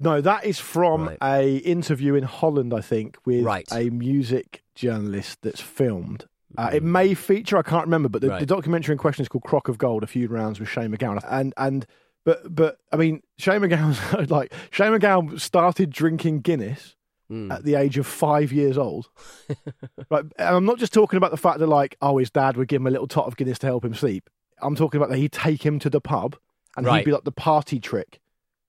[0.00, 1.18] No, that is from Right.
[1.22, 3.66] a interview in Holland, I think, with Right.
[3.72, 6.26] a music journalist that's filmed.
[6.56, 8.30] Uh, it may feature, I can't remember, but the, Mm.
[8.30, 8.40] Right.
[8.40, 11.20] the documentary in question is called "Crock of Gold: A Few Rounds with Shane MacGowan."
[11.28, 11.84] And and
[12.24, 16.94] but but I mean, Shane MacGowan like Shane MacGowan started drinking Guinness
[17.30, 17.52] Mm.
[17.52, 19.10] at the age of five years old.
[20.10, 22.68] right, and I'm not just talking about the fact that like oh his dad would
[22.68, 24.30] give him a little tot of Guinness to help him sleep.
[24.62, 26.36] I'm talking about that he'd take him to the pub
[26.76, 28.18] and he'd be like the party trick,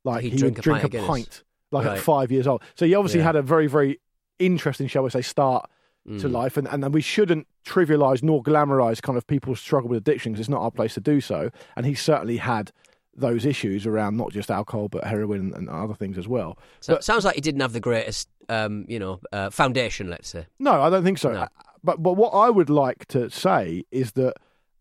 [0.09, 1.97] like He'd he drink would a drink pint a of pint like Right.
[1.97, 2.61] at five years old.
[2.75, 3.25] So he obviously Yeah.
[3.27, 3.99] had a very very
[4.39, 5.69] interesting, shall we say, start
[6.07, 6.31] to Mm.
[6.31, 10.39] life, and, and we shouldn't trivialise nor glamorise kind of people's struggle with addiction because
[10.39, 11.49] it's not our place to do so.
[11.75, 12.71] And he certainly had
[13.15, 16.57] those issues around not just alcohol but heroin and other things as well.
[16.79, 20.09] So, But- sounds like he didn't have the greatest, um, you know, uh, foundation.
[20.09, 20.45] Let's say.
[20.57, 21.33] No, I don't think so.
[21.33, 21.47] No.
[21.83, 24.35] But but what I would like to say is that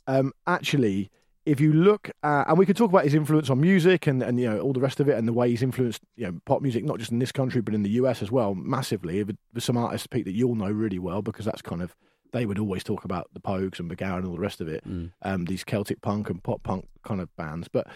[0.07, 1.11] um, actually,
[1.49, 4.39] if you look, at, and we could talk about his influence on music and, and
[4.39, 6.61] you know all the rest of it, and the way he's influenced you know pop
[6.61, 9.23] music not just in this country but in the US as well massively.
[9.25, 11.97] With some artists, Pete, that you'll know really well because that's kind of
[12.33, 14.85] they would always talk about the Pogues and MacGowan and all the rest of it.
[15.23, 17.87] Um, these Celtic punk and pop punk kind of bands, but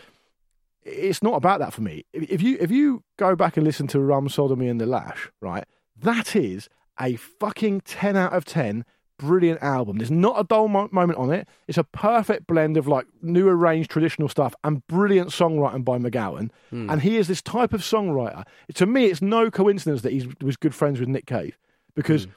[0.83, 2.05] it's not about that for me.
[2.13, 5.31] If if you if you go back and listen to Rum Sodomy and the Lash,
[5.41, 5.65] right,
[5.97, 8.85] that is a fucking ten out of ten
[9.23, 9.99] brilliant album.
[9.99, 11.47] There's not a dull mo- moment on it.
[11.69, 16.51] It's a perfect blend of like new arranged traditional stuff and brilliant songwriting by MacGowan.
[16.71, 16.91] Hmm.
[16.91, 18.45] And he is this type of songwriter.
[18.75, 21.57] To me, it's no coincidence that he was good friends with Nick Cave
[21.95, 22.31] because hmm.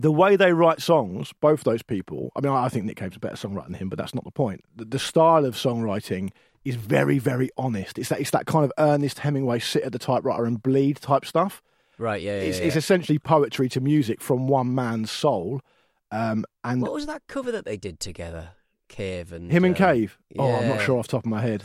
[0.00, 3.20] the way they write songs, both those people, I mean, I think Nick Cave's a
[3.20, 4.64] better songwriter than him, but that's not the point.
[4.76, 6.30] The, the style of songwriting
[6.64, 7.98] is very, very honest.
[7.98, 11.24] It's that, it's that kind of Ernest Hemingway sit at the typewriter and bleed type
[11.24, 11.62] stuff.
[11.98, 12.22] Right.
[12.22, 12.36] Yeah.
[12.36, 12.66] yeah, It's, yeah.
[12.66, 15.60] it's essentially poetry to music from one man's soul.
[16.10, 18.50] Um, and What was that cover that they did together?
[18.88, 20.16] Cave and him and um, Cave.
[20.38, 21.62] Oh, I'm not sure off the top of my head.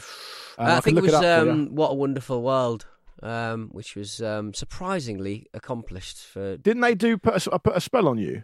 [0.57, 1.27] Um, Uh, I, could think it was you.
[1.27, 2.85] um, What a Wonderful World,
[3.21, 6.57] um, which was um, surprisingly accomplished for.
[6.57, 8.43] Didn't they do put a, put a spell on you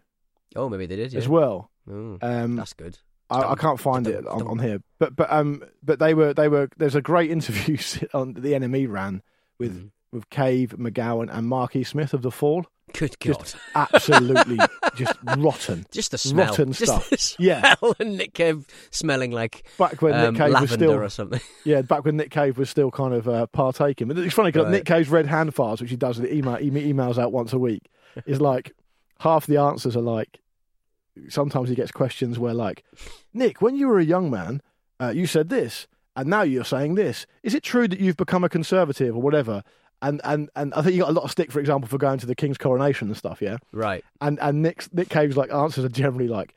[0.56, 1.12] Oh, maybe they did.
[1.14, 1.20] Yeah.
[1.20, 1.70] as well?
[1.92, 2.98] Oh, Um, that's good.
[3.30, 6.48] I, I can't find it on, on here, but but um, but they were they
[6.48, 6.70] were.
[6.78, 7.78] There's a great interview
[8.14, 9.22] on the NME ran
[9.60, 9.92] with Mm.
[10.12, 12.66] With Cave MacGowan and Marky Smith of the Fall.
[12.94, 13.40] Good God.
[13.42, 14.58] Just absolutely
[14.96, 15.86] just rotten.
[15.92, 16.48] Just the smell.
[16.48, 17.10] rotten Just stuff.
[17.12, 17.36] the smell.
[17.48, 17.76] Yeah.
[18.00, 21.40] and Nick Cave smelling like Back when um, Nick Cave was still or something.
[21.64, 24.08] yeah, back when Nick Cave was still kind of uh, partaking.
[24.08, 24.72] But it's funny because Right.
[24.72, 27.60] Nick Cave's red hand files, which he does, he email, he emails out once a
[27.60, 27.84] week,
[28.26, 28.74] is like
[29.20, 30.40] half the answers are like.
[31.28, 32.84] Sometimes he gets questions where like,
[33.34, 34.62] Nick, when you were a young man,
[35.02, 37.26] uh, you said this, and now you're saying this.
[37.44, 39.64] Is it true that you've become a conservative or whatever?
[40.02, 42.20] And and and I think you got a lot of stick, for example, for going
[42.20, 43.42] to the King's coronation and stuff.
[43.42, 44.04] Yeah, Right.
[44.22, 46.56] and and Nick Nick Cave's like answers are generally like,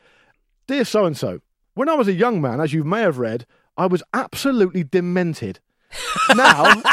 [0.69, 1.41] "Dear so and so,
[1.75, 3.45] when I was a young man, as you may have read,
[3.77, 5.59] I was absolutely demented.
[6.37, 6.83] Now."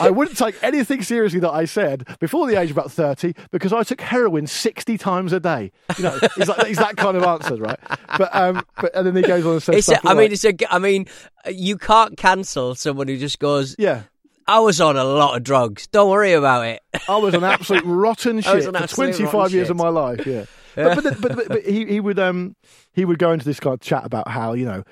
[0.00, 3.72] I wouldn't take anything seriously that I said before the age of about 30 because
[3.72, 5.72] I took heroin 60 times a day.
[5.96, 7.78] You know, he's, like, he's that kind of answer, right?
[8.16, 10.30] But, um, but and then he goes on and says, It's a, stuff I mean,
[10.30, 10.54] it's a.
[10.72, 11.06] I mean,
[11.50, 13.74] you can't cancel someone who just goes.
[13.76, 14.02] yeah,
[14.48, 15.86] I was on a lot of drugs.
[15.88, 16.80] Don't worry about it.
[17.08, 19.70] I was an absolute rotten shit for absolute 25 years shit.
[19.70, 20.26] of my life.
[20.26, 22.56] Yeah, but, but, but, but, but he, he would um
[22.92, 24.84] he would go into this kind of chat about how you know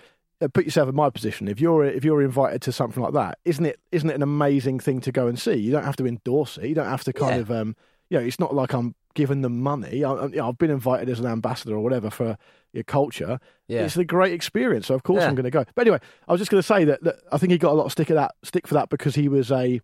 [0.43, 1.49] uh, put yourself in my position.
[1.49, 4.79] If you're if you're invited to something like that, isn't it isn't it an amazing
[4.79, 5.55] thing to go and see?
[5.55, 6.67] You don't have to endorse it.
[6.67, 7.41] You don't have to kind Yeah.
[7.41, 7.77] of um
[8.11, 10.05] you know it's not like I'm giving them money.
[10.05, 12.37] I, I, you know, I've been invited as an ambassador or whatever for
[12.73, 13.41] your culture.
[13.67, 13.83] Yeah.
[13.85, 14.87] It's a great experience.
[14.87, 15.29] So of course Yeah.
[15.29, 15.65] I'm going to go.
[15.75, 17.75] But anyway, I was just going to say that, that I think he got a
[17.75, 19.81] lot of stick of that stick for that because he was a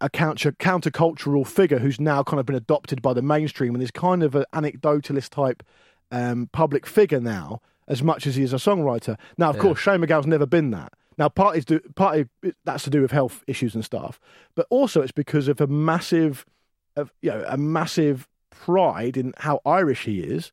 [0.00, 3.90] a counter countercultural figure who's now kind of been adopted by the mainstream and is
[3.90, 5.62] kind of an anecdotalist type
[6.10, 9.18] um, public figure now, as much as he is a songwriter.
[9.38, 10.92] Now, of course, Shane MacGowan's never been that.
[11.18, 12.26] Now, partly, do, partly
[12.64, 14.18] that's to do with health issues and stuff,
[14.54, 16.46] but also it's because of a massive,
[16.96, 20.52] of you know, a massive pride in how Irish he is,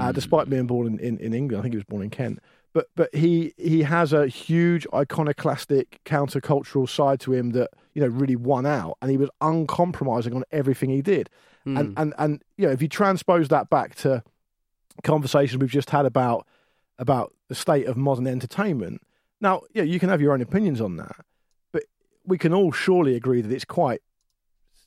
[0.00, 1.60] uh, despite being born in, in, in England.
[1.60, 2.38] I think he was born in Kent.
[2.72, 8.08] But but he he has a huge iconoclastic countercultural side to him that you know
[8.08, 11.28] really won out, and he was uncompromising on everything he did.
[11.78, 14.22] And and and you know if you transpose that back to
[15.02, 16.46] conversations we've just had about
[16.98, 19.02] about the state of modern entertainment.
[19.40, 21.16] Now, yeah, you can have your own opinions on that,
[21.72, 21.82] but
[22.24, 24.00] we can all surely agree that it's quite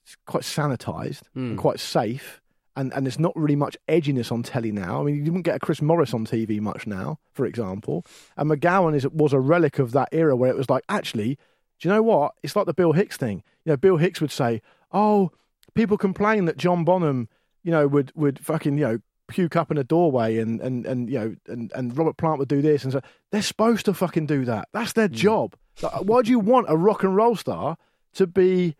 [0.05, 1.57] it's quite sanitized and hmm.
[1.57, 2.41] quite safe.
[2.77, 4.99] And, and there's not really much edginess on telly now.
[4.99, 8.05] I mean, you didn't get a Chris Morris on TV much now, for example.
[8.35, 11.37] And McGowan is was a relic of that era where it was like, actually,
[11.79, 12.33] do you know what?
[12.43, 13.43] It's like the Bill Hicks thing.
[13.63, 15.31] You know, Bill Hicks would say, "Oh,
[15.73, 17.29] people complain that John Bonham,
[17.63, 21.09] you know, would would fucking you know puke up in a doorway, and and and
[21.09, 24.25] you know, and and Robert Plant would do this, and so they're supposed to fucking
[24.25, 24.67] do that.
[24.73, 25.15] That's their hmm.
[25.15, 25.55] job.
[25.81, 27.77] Like, why do you want a rock and roll star
[28.15, 28.75] to be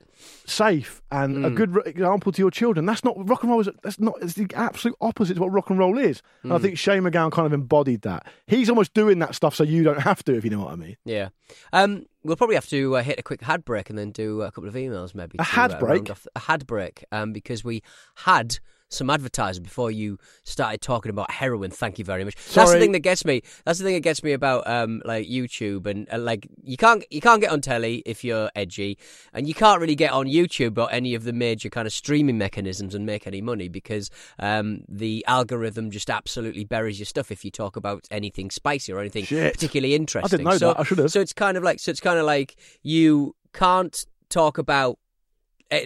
[0.46, 2.86] safe and a good re- example to your children?
[2.86, 3.62] That's not rock and roll.
[3.62, 4.16] Is that's not.
[4.22, 6.22] It's the absolute opposite to what rock and roll is.
[6.44, 8.26] And I think Shane MacGowan kind of embodied that.
[8.48, 10.76] He's almost doing that stuff so you don't have to, if you know what I
[10.76, 10.98] mean.
[11.06, 11.30] Yeah.
[11.72, 14.52] Um, we'll probably have to uh, hit a quick ad break and then do a
[14.52, 15.36] couple of emails, maybe.
[15.36, 16.10] A to, had uh, break?
[16.10, 17.84] A had break, um, because we
[18.16, 21.72] had some advertising before you started talking about heroin.
[21.72, 22.36] Thank you very much.
[22.54, 23.42] That's the thing that gets me.
[23.66, 27.04] That's the thing that gets me about um, like YouTube and uh, like you can't
[27.10, 28.98] you can't get on telly if you're edgy,
[29.34, 32.38] and you can't really get on YouTube or any of the major kind of streaming
[32.38, 37.44] mechanisms and make any money because um, the algorithm just absolutely buries your stuff if
[37.44, 39.54] you talk about anything spicy or anything Shit.
[39.54, 40.26] particularly interesting.
[40.26, 40.80] I didn't know so, that.
[40.80, 41.12] I should have.
[41.12, 45.00] So it's kind of like so it's kind of like you can't talk about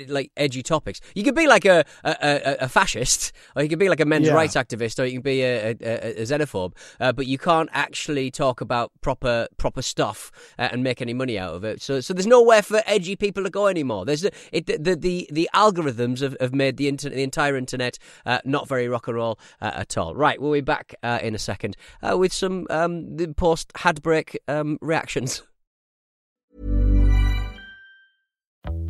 [0.08, 1.00] like edgy topics.
[1.16, 4.06] You could be like a a, a, a fascist, or you could be like a
[4.06, 4.34] men's Yeah.
[4.34, 6.74] rights activist, or you can be a, a, a xenophobe.
[7.00, 11.38] Uh, but you can't actually talk about proper proper stuff uh, and make any money
[11.40, 11.82] out of it.
[11.82, 14.06] So so there's nowhere for edgy people to go anymore.
[14.06, 17.98] There's the it, the, the the algorithms have, have made the internet the entire internet
[18.26, 20.16] uh, not very rock and roll uh, at all.
[20.16, 24.02] Right, we'll be back uh, in a second uh, with some um, the post had
[24.02, 25.44] break um, reactions.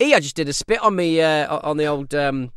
[0.00, 2.52] E, I just did a spit on me uh, on the old um,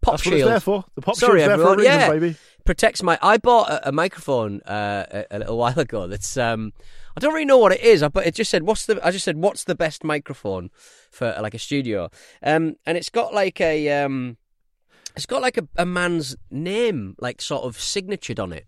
[0.00, 0.40] pop That's what shield.
[0.40, 0.84] it's there for.
[0.94, 1.74] The pop Sorry, shield's there everyone.
[1.74, 2.36] for a reason, yeah, baby.
[2.64, 3.18] protects my.
[3.22, 6.06] I bought a, a microphone uh, a, a little while ago.
[6.06, 6.72] That's um,
[7.16, 8.02] I don't really know what it is.
[8.02, 8.98] I but it just said what's the.
[9.06, 10.70] I just said what's the best microphone
[11.10, 12.10] for like a studio.
[12.42, 14.36] Um, and it's got like a um,
[15.16, 18.66] it's got like a, a man's name, like sort of signatured on it.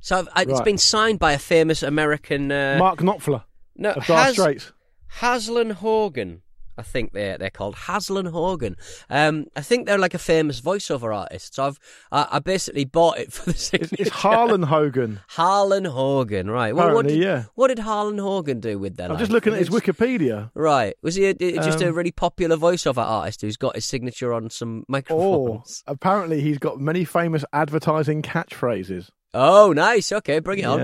[0.00, 0.64] So I've, I, it's Right.
[0.64, 2.52] been signed by a famous American.
[2.52, 3.42] Uh, Mark Knopfler
[3.74, 4.72] no, of Dire Has- Straits.
[5.20, 6.42] Haslan Hogan.
[6.78, 8.76] I think they're they're called Haslan Hogan.
[9.10, 11.54] Um, I think they're like a famous voiceover artist.
[11.56, 11.78] So I've
[12.12, 13.96] I, I basically bought it for the signature.
[13.98, 15.20] it's Harlan Hogan.
[15.28, 16.74] Harlan Hogan, right?
[16.74, 17.44] Well, what did, yeah.
[17.56, 19.10] What did Harlan Hogan do with that?
[19.10, 20.50] I'm just looking at his Wikipedia.
[20.54, 23.84] Right, was he a, a- just a Um, really popular voiceover artist who's got his
[23.84, 25.82] signature on some Or microphones?
[25.86, 29.08] apparently he's got many famous advertising catchphrases.
[29.34, 30.12] Oh, nice.
[30.12, 30.78] Okay, bring it on.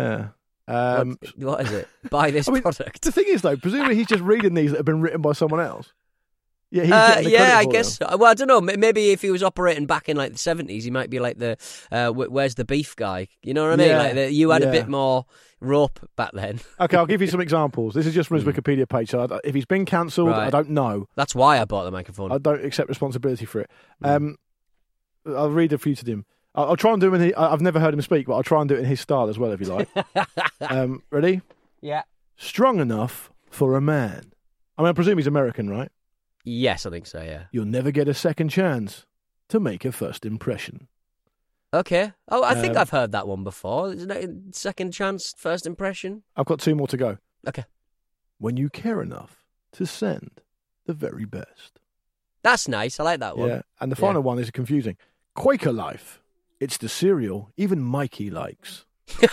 [0.68, 0.74] Yeah.
[0.98, 1.88] Um, What- what is it?
[2.10, 3.02] Buy this I mean, product.
[3.02, 5.60] the thing is, though, presumably he's just reading these that have been written by someone
[5.60, 5.92] else.
[6.70, 7.98] Yeah, he's Uh, yeah, I guess.
[7.98, 8.16] So.
[8.16, 8.60] Well, I don't know.
[8.60, 11.56] Maybe if he was operating back in like the seventies, he might be like the
[11.92, 13.28] uh, "Where's the beef" guy.
[13.44, 13.88] You know what I mean?
[13.90, 15.24] Yeah, Like the, you had a bit more
[15.60, 16.58] rope back then.
[16.80, 17.94] Okay, I'll give you some examples.
[17.94, 19.10] This is just from his Wikipedia page.
[19.10, 20.50] So I, if he's been cancelled, I Hmm.
[20.50, 21.06] Don't know.
[21.14, 22.32] That's why I bought the microphone.
[22.32, 23.70] I don't accept responsibility for it.
[24.02, 24.08] Hmm.
[24.08, 24.36] Um,
[25.26, 26.24] I'll read a few to him.
[26.54, 27.20] I'll, I'll try and do him in.
[27.22, 29.28] His, I've never heard him speak, but I'll try and do it in his style
[29.28, 29.88] as well, if you like.
[30.60, 31.40] um, ready?
[31.80, 32.02] yeah.
[32.36, 34.32] Strong enough for a man.
[34.76, 35.90] I mean, I presume he's American, right?
[36.44, 37.22] Yes, I think so.
[37.22, 37.44] Yeah.
[37.52, 39.06] You'll never get a second chance
[39.48, 40.88] to make a first impression.
[41.72, 42.12] Okay.
[42.28, 43.92] Oh, I think Um, I've heard that one before.
[43.92, 46.22] Isn't it second chance, first impression?
[46.36, 47.18] I've got two more to go.
[47.48, 47.64] Okay.
[48.38, 50.40] When you care enough to send
[50.86, 51.78] the very best.
[52.42, 52.98] That's nice.
[53.00, 53.48] I like that one.
[53.48, 53.62] Yeah.
[53.80, 54.06] And the Yeah.
[54.08, 54.96] final one is confusing.
[55.34, 56.20] Quaker Life.
[56.60, 58.84] It's the cereal even Mikey likes.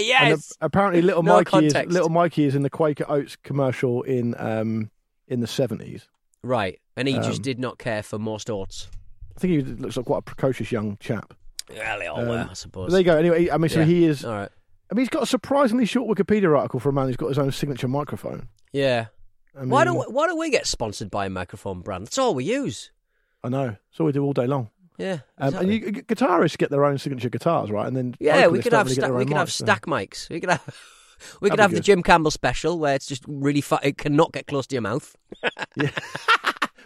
[0.00, 0.52] Yes.
[0.60, 4.34] a- apparently, little No Mikey is little Mikey is in the Quaker Oats commercial in
[4.38, 4.90] um
[5.26, 6.08] in the seventies.
[6.42, 6.78] right.
[6.96, 8.88] And he just um, did not care for most oats.
[9.36, 11.32] I think he looks like quite a precocious young chap.
[11.72, 12.90] Yeah, they all Um, were, I suppose.
[12.90, 13.16] there you go.
[13.16, 13.84] Anyway, I mean, so Yeah.
[13.86, 14.24] he is.
[14.24, 14.50] All right.
[14.90, 17.38] I mean, he's got a surprisingly short Wikipedia article for a man who's got his
[17.38, 18.48] own signature microphone.
[18.72, 19.06] Yeah.
[19.56, 22.06] I mean, why don't we, Why don't we get sponsored by a microphone brand?
[22.06, 22.90] That's all we use.
[23.44, 23.66] I know?
[23.68, 24.70] That's all we do all day long.
[24.98, 25.20] Yeah.
[25.38, 25.54] Um.
[25.54, 27.86] And you, guitarists get their own signature guitars, right?
[27.86, 30.28] And then Yeah, we could have sta- we could have mics, so- stack mics.
[30.28, 30.76] We could have
[31.40, 31.82] we could have be the.
[31.82, 35.14] Jim Campbell special where it's just really fu- it cannot get close to your mouth.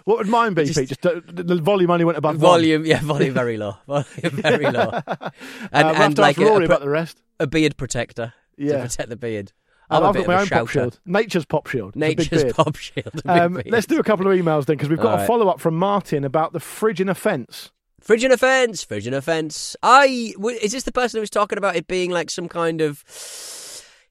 [0.04, 0.88] What would mine be, Just- Pete?
[0.88, 5.88] Just the, volume only went above volume, yeah, volume very low, volume very low, and,
[5.88, 7.22] uh, and like a, about the rest.
[7.38, 8.78] a beard protector Yeah.
[8.78, 9.52] to protect the beard.
[9.88, 11.94] I'm I've got my own pop shield, Nature's pop shield.
[11.94, 13.22] It's a big Nature's pop shield.
[13.26, 15.26] Um, let's do a couple of emails then, because we've got All a right.
[15.26, 17.70] follow up from Martyn about the fridge in a fence.
[18.02, 19.76] Fridge offence, fridge offence.
[19.82, 22.80] I w- is this the person who was talking about it being like some kind
[22.80, 23.04] of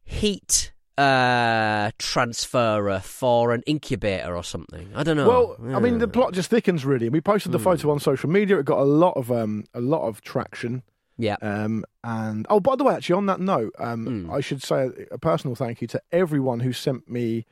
[0.04, 4.90] heat uh transferer for an incubator or something?
[4.96, 5.28] I don't know.
[5.28, 7.10] Well, I mean, the plot just thickens really.
[7.10, 7.64] We posted the Hmm.
[7.66, 8.60] photo on social media.
[8.60, 10.84] It got a lot of um, a lot of traction.
[11.18, 11.36] Yeah.
[11.42, 14.32] Um, and oh, by the way, actually, on that note, um, Hmm.
[14.32, 17.46] I should say a personal thank you to everyone who sent me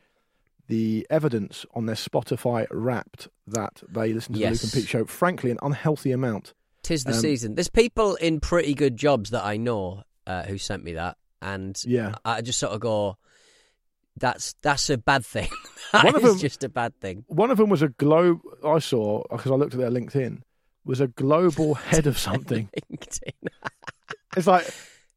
[0.69, 4.61] the evidence on their Spotify Wrapped that they listen to Yes.
[4.61, 5.05] the Luke and Pete show.
[5.05, 6.53] Frankly, an unhealthy amount.
[6.83, 7.55] Tis the Um, season.
[7.55, 11.77] There's people in pretty good jobs that I know uh, who sent me that, and
[11.85, 12.15] Yeah.
[12.23, 13.17] I just sort of go,
[14.15, 15.49] "That's that's a bad thing.
[15.91, 18.41] That One of is them- just a bad thing." One of them was a globe.
[18.63, 20.41] I saw because I looked at their LinkedIn.
[20.85, 22.69] Was a global head of something.
[22.91, 23.33] LinkedIn.
[24.37, 24.69] It's like,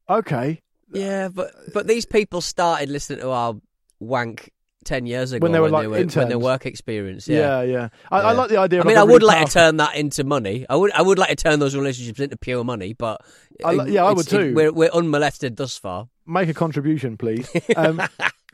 [0.09, 3.55] okay, yeah, but but these people started listening to our
[4.00, 4.50] wank
[4.85, 7.28] ten years ago When they were, like, were, when their work experience.
[7.28, 7.72] yeah, Yeah.
[7.72, 7.89] yeah.
[8.11, 8.80] I, I like the idea.
[8.83, 10.66] I mean, I would really like to turn that into money.
[10.68, 13.20] I would, I would like to turn those relationships into pure money, but
[13.64, 14.55] I yeah, I would it's- it- too.
[14.55, 16.09] we're, we're unmolested thus far.
[16.26, 17.49] make a contribution, please.
[17.76, 18.01] Um,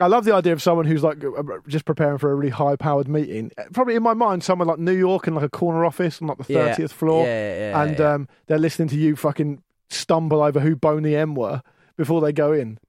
[0.01, 3.09] I love the idea of someone who's like uh, just preparing for a really high-powered
[3.09, 3.51] meeting.
[3.57, 6.29] Uh, Probably in my mind, somewhere like New York in like a corner office on
[6.29, 6.67] like the Yeah.
[6.69, 8.13] thirtieth floor, Yeah, yeah, yeah, and yeah.
[8.13, 11.61] Um, they're listening to you fucking stumble over who Boney M were
[11.97, 12.79] before they go in.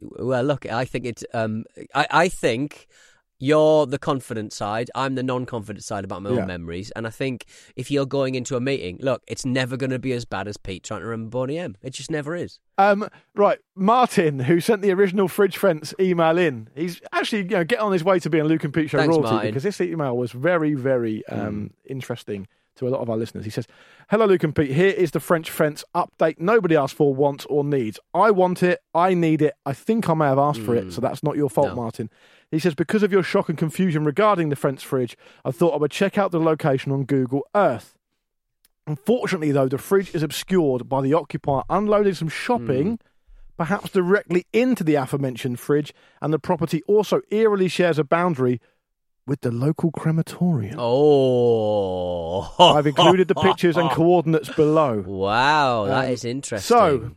[0.00, 1.24] Well, look, I think it's.
[1.34, 2.86] Um, I, I think
[3.42, 4.90] you're the confident side.
[4.94, 6.40] I'm the non-confident side about my Yeah.
[6.42, 6.90] own memories.
[6.94, 10.12] And I think if you're going into a meeting, look, it's never going to be
[10.12, 11.74] as bad as Pete trying to remember Boney M.
[11.82, 12.58] It just never is.
[12.76, 17.64] Um, right, Martyn, who sent the original fridge fence email in, he's actually you know
[17.64, 19.50] getting on his way to being Luke and Pete show Thanks, royalty Martyn.
[19.50, 22.46] because this email was very, very um, interesting
[22.80, 23.44] to a lot of our listeners.
[23.44, 23.68] He says,
[24.10, 24.72] "Hello, Luke and Pete.
[24.72, 26.40] Here is the French fence update.
[26.40, 28.00] Nobody asked for, wants, or needs.
[28.12, 28.80] I want it.
[28.92, 29.54] I need it.
[29.64, 31.02] I think I may have asked for it, so mm.
[31.02, 31.76] that's not your fault, No.
[31.76, 32.10] Martyn."
[32.50, 35.76] He says, "Because of your shock and confusion regarding the French fridge, I thought I
[35.76, 37.96] would check out the location on Google Earth."
[38.86, 43.00] Unfortunately, though, the fridge is obscured by the occupier unloading some shopping, mm.
[43.56, 48.60] perhaps directly into the aforementioned fridge, and the property also eerily shares a boundary
[49.30, 50.74] with the local crematorium.
[50.80, 55.04] Oh, I've included the pictures and coordinates below.
[55.06, 56.66] Wow, that Um, is interesting.
[56.76, 57.12] So,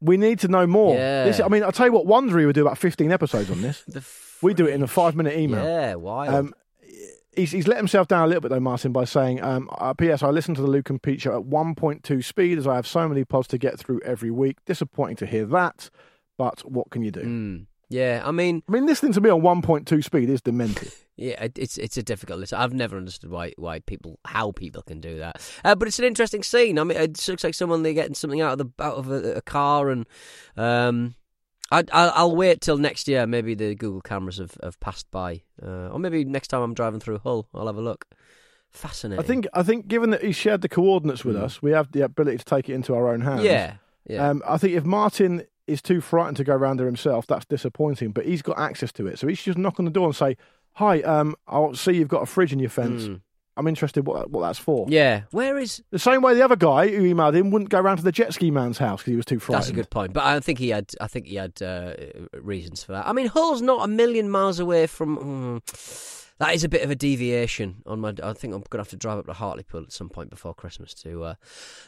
[0.00, 0.94] we need to know more.
[0.94, 1.24] Yeah.
[1.24, 3.84] This, I mean, I'll tell you what, Wondery would do about 15 episodes on this.
[4.42, 5.64] We do it in a five minute email.
[5.64, 6.28] Yeah, why?
[6.28, 6.52] Um,
[7.34, 10.22] he's, he's let himself down a little bit though, Martyn, by saying, um, uh, "P.S.
[10.22, 13.08] I listen to the Luke and Pete show at 1.2 speed as I have so
[13.08, 14.58] many pods to get through every week.
[14.66, 15.88] Disappointing to hear that,
[16.36, 17.22] but what can you do?
[17.22, 17.66] Mm.
[17.94, 20.92] Yeah, I mean, I mean, listening to me on 1.2 speed is demented.
[21.16, 22.52] Yeah, it's it's a difficult list.
[22.52, 25.40] I've never understood why why people how people can do that.
[25.64, 26.76] Uh, but it's an interesting scene.
[26.76, 29.34] I mean, it looks like someone they're getting something out of the out of a,
[29.34, 30.06] a car, and
[30.56, 31.14] um,
[31.70, 33.28] I, I'll, I'll wait till next year.
[33.28, 36.98] Maybe the Google cameras have, have passed by, uh, or maybe next time I'm driving
[36.98, 38.06] through Hull, I'll have a look.
[38.72, 39.24] Fascinating.
[39.24, 42.00] I think, I think, given that he shared the coordinates with us, we have the
[42.00, 43.44] ability to take it into our own hands.
[43.44, 43.74] Yeah,
[44.04, 44.30] yeah.
[44.30, 48.10] Um, I think if Martyn is too frightened to go round there himself, that's disappointing.
[48.12, 50.16] But he's got access to it, so he should just knock on the door and
[50.16, 50.36] say,
[50.74, 53.04] "Hi, um, I see you've got a fridge in your fence.
[53.04, 53.20] Mm.
[53.56, 55.22] I'm interested what what that's for." yeah.
[55.30, 55.82] Where is?
[55.90, 58.34] The same way the other guy who emailed him wouldn't go round to the jet
[58.34, 59.62] ski man's house because he was too frightened.
[59.62, 60.12] That's a good point.
[60.12, 60.90] But I think he had.
[61.00, 61.94] I think he had uh,
[62.32, 63.06] reasons for that.
[63.06, 65.60] I mean, Hull's not a million miles away from.
[65.62, 68.12] mm, that is a bit of a deviation on my.
[68.22, 70.52] I think I'm going to have to drive up to Hartlepool at some point before
[70.52, 71.34] Christmas to uh,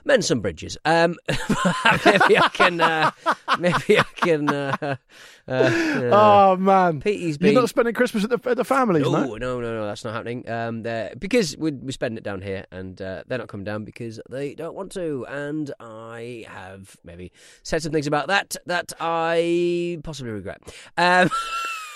[0.04, 0.78] mend some bridges.
[0.84, 2.80] Um, maybe I can.
[2.80, 3.10] Uh,
[3.58, 4.48] maybe I can.
[4.48, 9.02] Uh, uh, uh, Oh man, Petey's you're not spending Christmas at the, at the families,
[9.02, 9.36] no, no?
[9.36, 10.48] no, no, no, that's not happening.
[10.48, 10.82] Um,
[11.18, 14.54] because we we spend it down here, and uh, they're not coming down because they
[14.54, 15.26] don't want to.
[15.28, 17.32] And I have maybe
[17.64, 20.60] said some things about that that I possibly regret.
[20.96, 21.30] Um,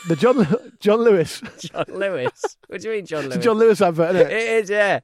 [0.09, 2.57] The John John Lewis, John Lewis.
[2.69, 3.37] What do you mean, John Lewis?
[3.37, 4.63] it's a John Lewis advert, isn't it it?
[4.65, 5.01] is, yeah.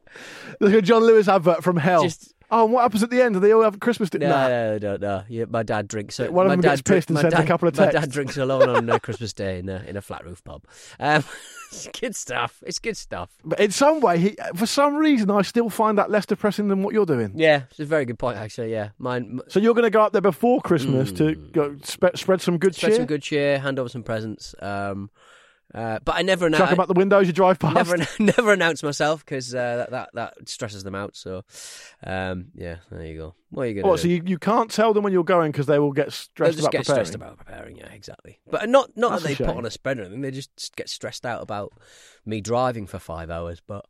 [0.60, 2.04] There's a John Lewis advert from hell.
[2.04, 3.34] Just- Oh, and what happens at the end?
[3.34, 4.28] Do they all have Christmas dinner?
[4.28, 4.48] No, Nah.
[4.48, 5.22] no, no, no.
[5.28, 6.18] Yeah, my dad drinks.
[6.18, 7.86] One of my them dad gets pissed and my sends a dad- couple of My
[7.86, 8.12] dad texts.
[8.12, 10.62] drinks alone on uh, Christmas Day in a, in a flat roof pub.
[11.00, 11.24] Um,
[11.72, 12.62] it's good stuff.
[12.66, 13.30] It's good stuff.
[13.44, 16.82] But in some way, he, for some reason, I still find that less depressing than
[16.84, 17.32] what you're doing.
[17.34, 18.70] Yeah, it's a very good point, actually.
[18.70, 19.40] Yeah, mine.
[19.48, 22.74] So you're going to go up there before Christmas to go spe- spread some good.
[22.76, 24.54] Spread cheer, some good cheer, hand over some presents.
[24.60, 25.10] Um,
[25.74, 26.70] uh, but I never announce.
[26.70, 27.74] them out the windows you drive past.
[27.74, 31.16] Never, never announce myself because uh, that, that that stresses them out.
[31.16, 31.42] So,
[32.04, 33.34] um, yeah, there you go.
[33.50, 35.52] What are you going Oh, to so you, you can't tell them when you're going
[35.52, 36.56] because they will get stressed.
[36.56, 37.04] They'll just about get preparing.
[37.06, 37.76] stressed about preparing.
[37.76, 38.40] Yeah, exactly.
[38.50, 40.20] But not not That's that they put on a spread or anything.
[40.22, 41.72] They just get stressed out about
[42.24, 43.60] me driving for five hours.
[43.66, 43.84] But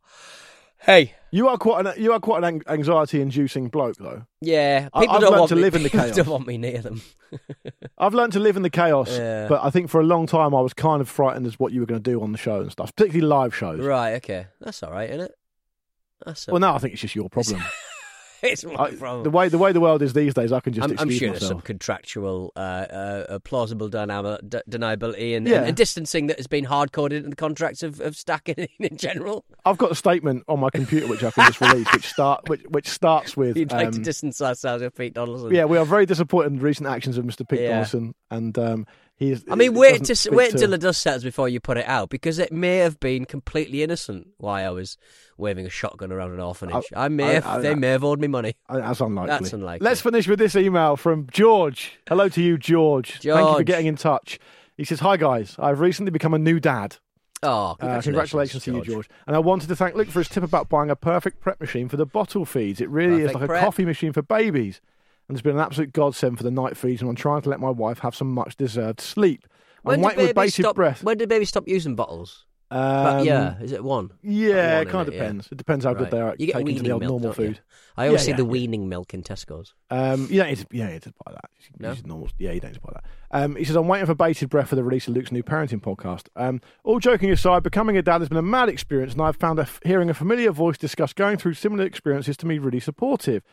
[0.87, 4.25] hey, You are quite an you are quite an anxiety inducing bloke though.
[4.41, 6.15] yeah, I- people I've don't learnt want to me, live in the people chaos.
[6.15, 7.01] Don't want me near them.
[7.99, 9.47] I've learned to live in the chaos, Yeah.
[9.47, 11.81] but I think for a long time I was kind of frightened as what you
[11.81, 13.79] were going to do on the show and stuff, particularly live shows.
[13.85, 14.13] right?
[14.15, 15.31] Okay, that's all right, isn't it?
[16.25, 17.61] That's Well, now I think it's just your problem.
[18.43, 19.23] it's my I- problem.
[19.23, 21.29] the way the way the world is these days, I can just I'm, I'm sure
[21.31, 25.57] there's some contractual, uh, uh, uh, plausible dynam- d- deniability and, Yeah.
[25.59, 28.97] and, and distancing that has been hard coded in the contracts of, of stacking in
[28.97, 29.45] general.
[29.65, 32.61] I've got a statement on my computer which I can just release, which start which,
[32.69, 33.57] which starts with.
[33.57, 35.53] You'd like to um, distance ourselves with Pete Donaldson.
[35.53, 37.47] yeah, we are very disappointed in the recent actions of Mr.
[37.47, 37.69] Pete Yeah.
[37.69, 38.87] Donaldson, and um,
[39.17, 39.43] he's.
[39.49, 42.39] I mean, wait to wait until the dust settles before you put it out, because
[42.39, 44.97] it may have been completely innocent why I was
[45.37, 46.85] waving a shotgun around an orphanage.
[46.95, 48.55] I, may I- have, I- they may have owed me money.
[48.69, 49.27] Uh, That's unlikely.
[49.29, 49.85] That's unlikely.
[49.85, 51.99] Let's finish with this email from George.
[52.07, 53.19] Hello to you, George.
[53.19, 54.39] Thank you for getting in touch.
[54.77, 56.97] He says, "Hi guys, I've recently become a new dad.
[57.43, 59.07] Oh, Uh, congratulations to you, George.
[59.27, 61.87] And I wanted to thank Luke for his tip about buying a perfect prep machine
[61.87, 62.81] for the bottle feeds.
[62.81, 63.63] It really is Perfect like a prep.
[63.63, 64.81] coffee machine for babies,
[65.27, 67.01] and it's been an absolute godsend for the night feeds.
[67.01, 69.45] And I'm trying to let my wife have some much deserved sleep.
[69.83, 70.75] When I'm did waiting with baby bated stop?
[70.75, 71.03] breath.
[71.03, 72.45] When did baby stop using bottles?
[72.69, 74.11] Um, yeah, is it one?
[74.21, 75.17] yeah, One, it kind of innit?
[75.17, 75.23] Yeah.
[75.23, 75.49] depends.
[75.53, 77.31] It depends how good they are at You get taking to the old milk, normal
[77.31, 77.61] food.
[77.95, 78.49] I always Yeah, see yeah, the yeah.
[78.49, 79.73] weaning milk in Tesco's.
[79.89, 81.49] Um, you don't need to, you don't need to buy that.
[81.79, 81.95] No?
[82.03, 83.05] normal, yeah, you don't need to buy that.
[83.31, 85.79] Um, he says, I'm waiting for bated breath for the release of Luke's new parenting
[85.79, 86.27] podcast.
[86.35, 89.59] Um, all joking aside, becoming a dad has been a mad experience, and I've found
[89.59, 93.43] a, hearing a familiar voice discuss going through similar experiences to me really supportive.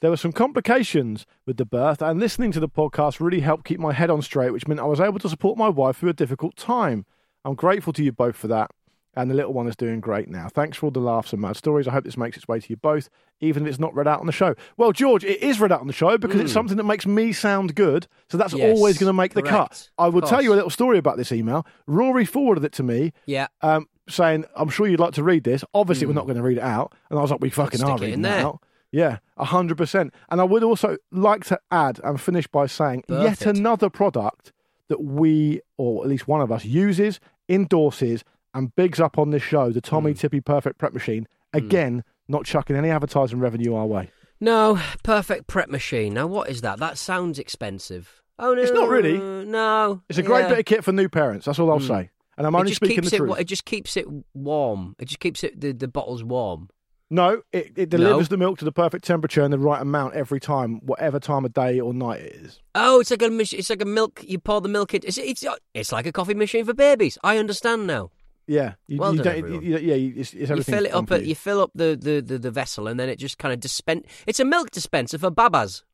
[0.00, 3.78] There were some complications with the birth, and listening to the podcast really helped keep
[3.80, 6.14] my head on straight, which meant I was able to support my wife through a
[6.14, 7.04] difficult time.
[7.44, 8.70] I'm grateful to you both for that,
[9.14, 10.48] and the little one is doing great now.
[10.48, 11.86] Thanks for all the laughs and mad stories.
[11.86, 14.20] I hope this makes its way to you both, even if it's not read out
[14.20, 14.54] on the show.
[14.78, 17.32] Well, George, it is read out on the show because it's something that makes me
[17.32, 18.54] sound good, so that's.
[18.54, 19.90] Yes, always going to make the cut.
[19.98, 21.66] I will tell you a little story about this email.
[21.86, 23.48] Rory forwarded it to me Yeah.
[23.60, 25.62] um, saying, I'm sure you'd like to read this.
[25.74, 26.94] Obviously, we're not going to read it out.
[27.10, 28.46] And I was like, we fucking stick are it reading in it there.
[28.46, 28.62] out.
[28.92, 30.10] Yeah, 100%.
[30.30, 34.52] And I would also like to add and finish by saying yet another product
[34.88, 38.24] that we, or at least one of us, uses, endorses,
[38.54, 39.88] and bigs up on this show, the Hmm.
[39.96, 41.28] Tommee Tippee Perfect Prep Machine.
[41.52, 44.10] Again, not chucking any advertising revenue our way.
[44.40, 46.14] No, perfect prep machine.
[46.14, 46.78] Now, what is that?
[46.78, 48.22] That sounds expensive.
[48.38, 49.18] Oh no, It's not really.
[49.18, 50.48] No, It's a great yeah.
[50.48, 51.44] bit of kit for new parents.
[51.46, 52.08] That's all I'll say.
[52.38, 53.18] And I'm It only just speaking keeps the it.
[53.18, 53.38] truth.
[53.40, 54.96] It just keeps it warm.
[54.98, 56.70] It just keeps it the, the bottles warm.
[57.12, 60.38] No, it, it delivers the milk to the perfect temperature and the right amount every
[60.38, 62.60] time, whatever time of day or night it is.
[62.76, 64.22] Oh, it's like a mach- it's like a milk.
[64.26, 65.00] You pour the milk in.
[65.04, 65.44] It's it's,
[65.74, 67.18] it's like a coffee machine for babies.
[67.24, 68.10] I understand now.
[68.46, 69.62] Yeah, you, Well you done, don't, everyone.
[69.64, 71.10] you- yeah, you- it's, it's You everything fill it up.
[71.10, 73.58] At, you fill up the, the, the, the vessel, and then it just kind of
[73.60, 74.06] dispense.
[74.26, 75.84] It's a milk dispenser for babas.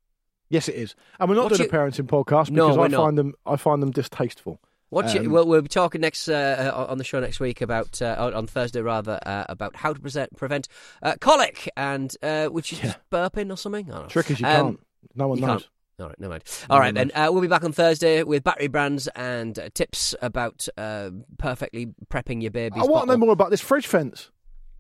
[0.49, 2.85] Yes, it is, and we're not What doing you- a parenting podcast No, because we're
[2.85, 3.05] I not.
[3.05, 4.61] find them I find them distasteful.
[4.91, 7.61] What you, Um, well, we'll be talking next uh, uh, on the show next week
[7.61, 10.69] about uh, on- Thursday rather uh, about how to present, prevent
[11.03, 13.91] uh, colic and uh, which is just burping or something.
[13.91, 14.09] I don't know.
[14.09, 14.81] Trick is you Um, can't.
[15.17, 15.49] No one knows.
[15.63, 15.69] can't.
[15.99, 16.43] All right, never mind.
[16.71, 20.15] All right, then uh, we'll be back on Thursday with battery brands and uh, tips
[20.23, 22.79] about uh, perfectly prepping your baby.
[22.79, 24.31] I want to know more about this fridge fence.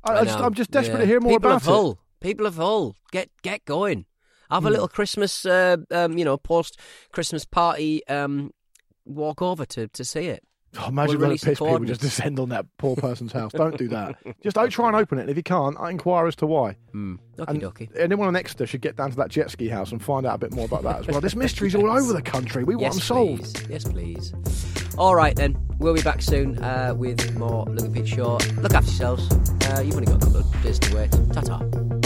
[0.04, 1.00] I, I just, just desperate Yeah.
[1.00, 1.70] to hear more People about of it.
[1.70, 1.72] Hmm.
[1.72, 1.98] Hull.
[2.20, 4.04] People of Hull, get get going.
[4.50, 6.78] Have a little Christmas, uh, um, you know, post
[7.12, 8.52] Christmas party um,
[9.07, 10.42] walk over to, to see it.
[10.78, 13.32] Oh, imagine We'll when release it the piss people just descend on that poor person's
[13.32, 13.52] house.
[13.52, 14.16] Don't do that.
[14.42, 15.22] Just don't try and open it.
[15.22, 16.76] And if you can't, I inquire as to why.
[16.94, 17.18] Mm.
[17.48, 17.88] And dokie.
[17.98, 20.38] anyone on Exeter should get down to that jet ski house and find out a
[20.38, 21.20] bit more about that as well.
[21.20, 22.62] This mystery's all over the country.
[22.64, 23.54] We want them solved.
[23.54, 23.70] please.
[23.70, 24.34] Yes, please.
[24.98, 25.57] All right, then.
[25.78, 28.38] We'll be back soon uh, with more Look Pete Show.
[28.59, 29.30] Look after yourselves.
[29.66, 31.11] Uh, you've only got a couple of days to wait.
[31.32, 32.05] Ta ta.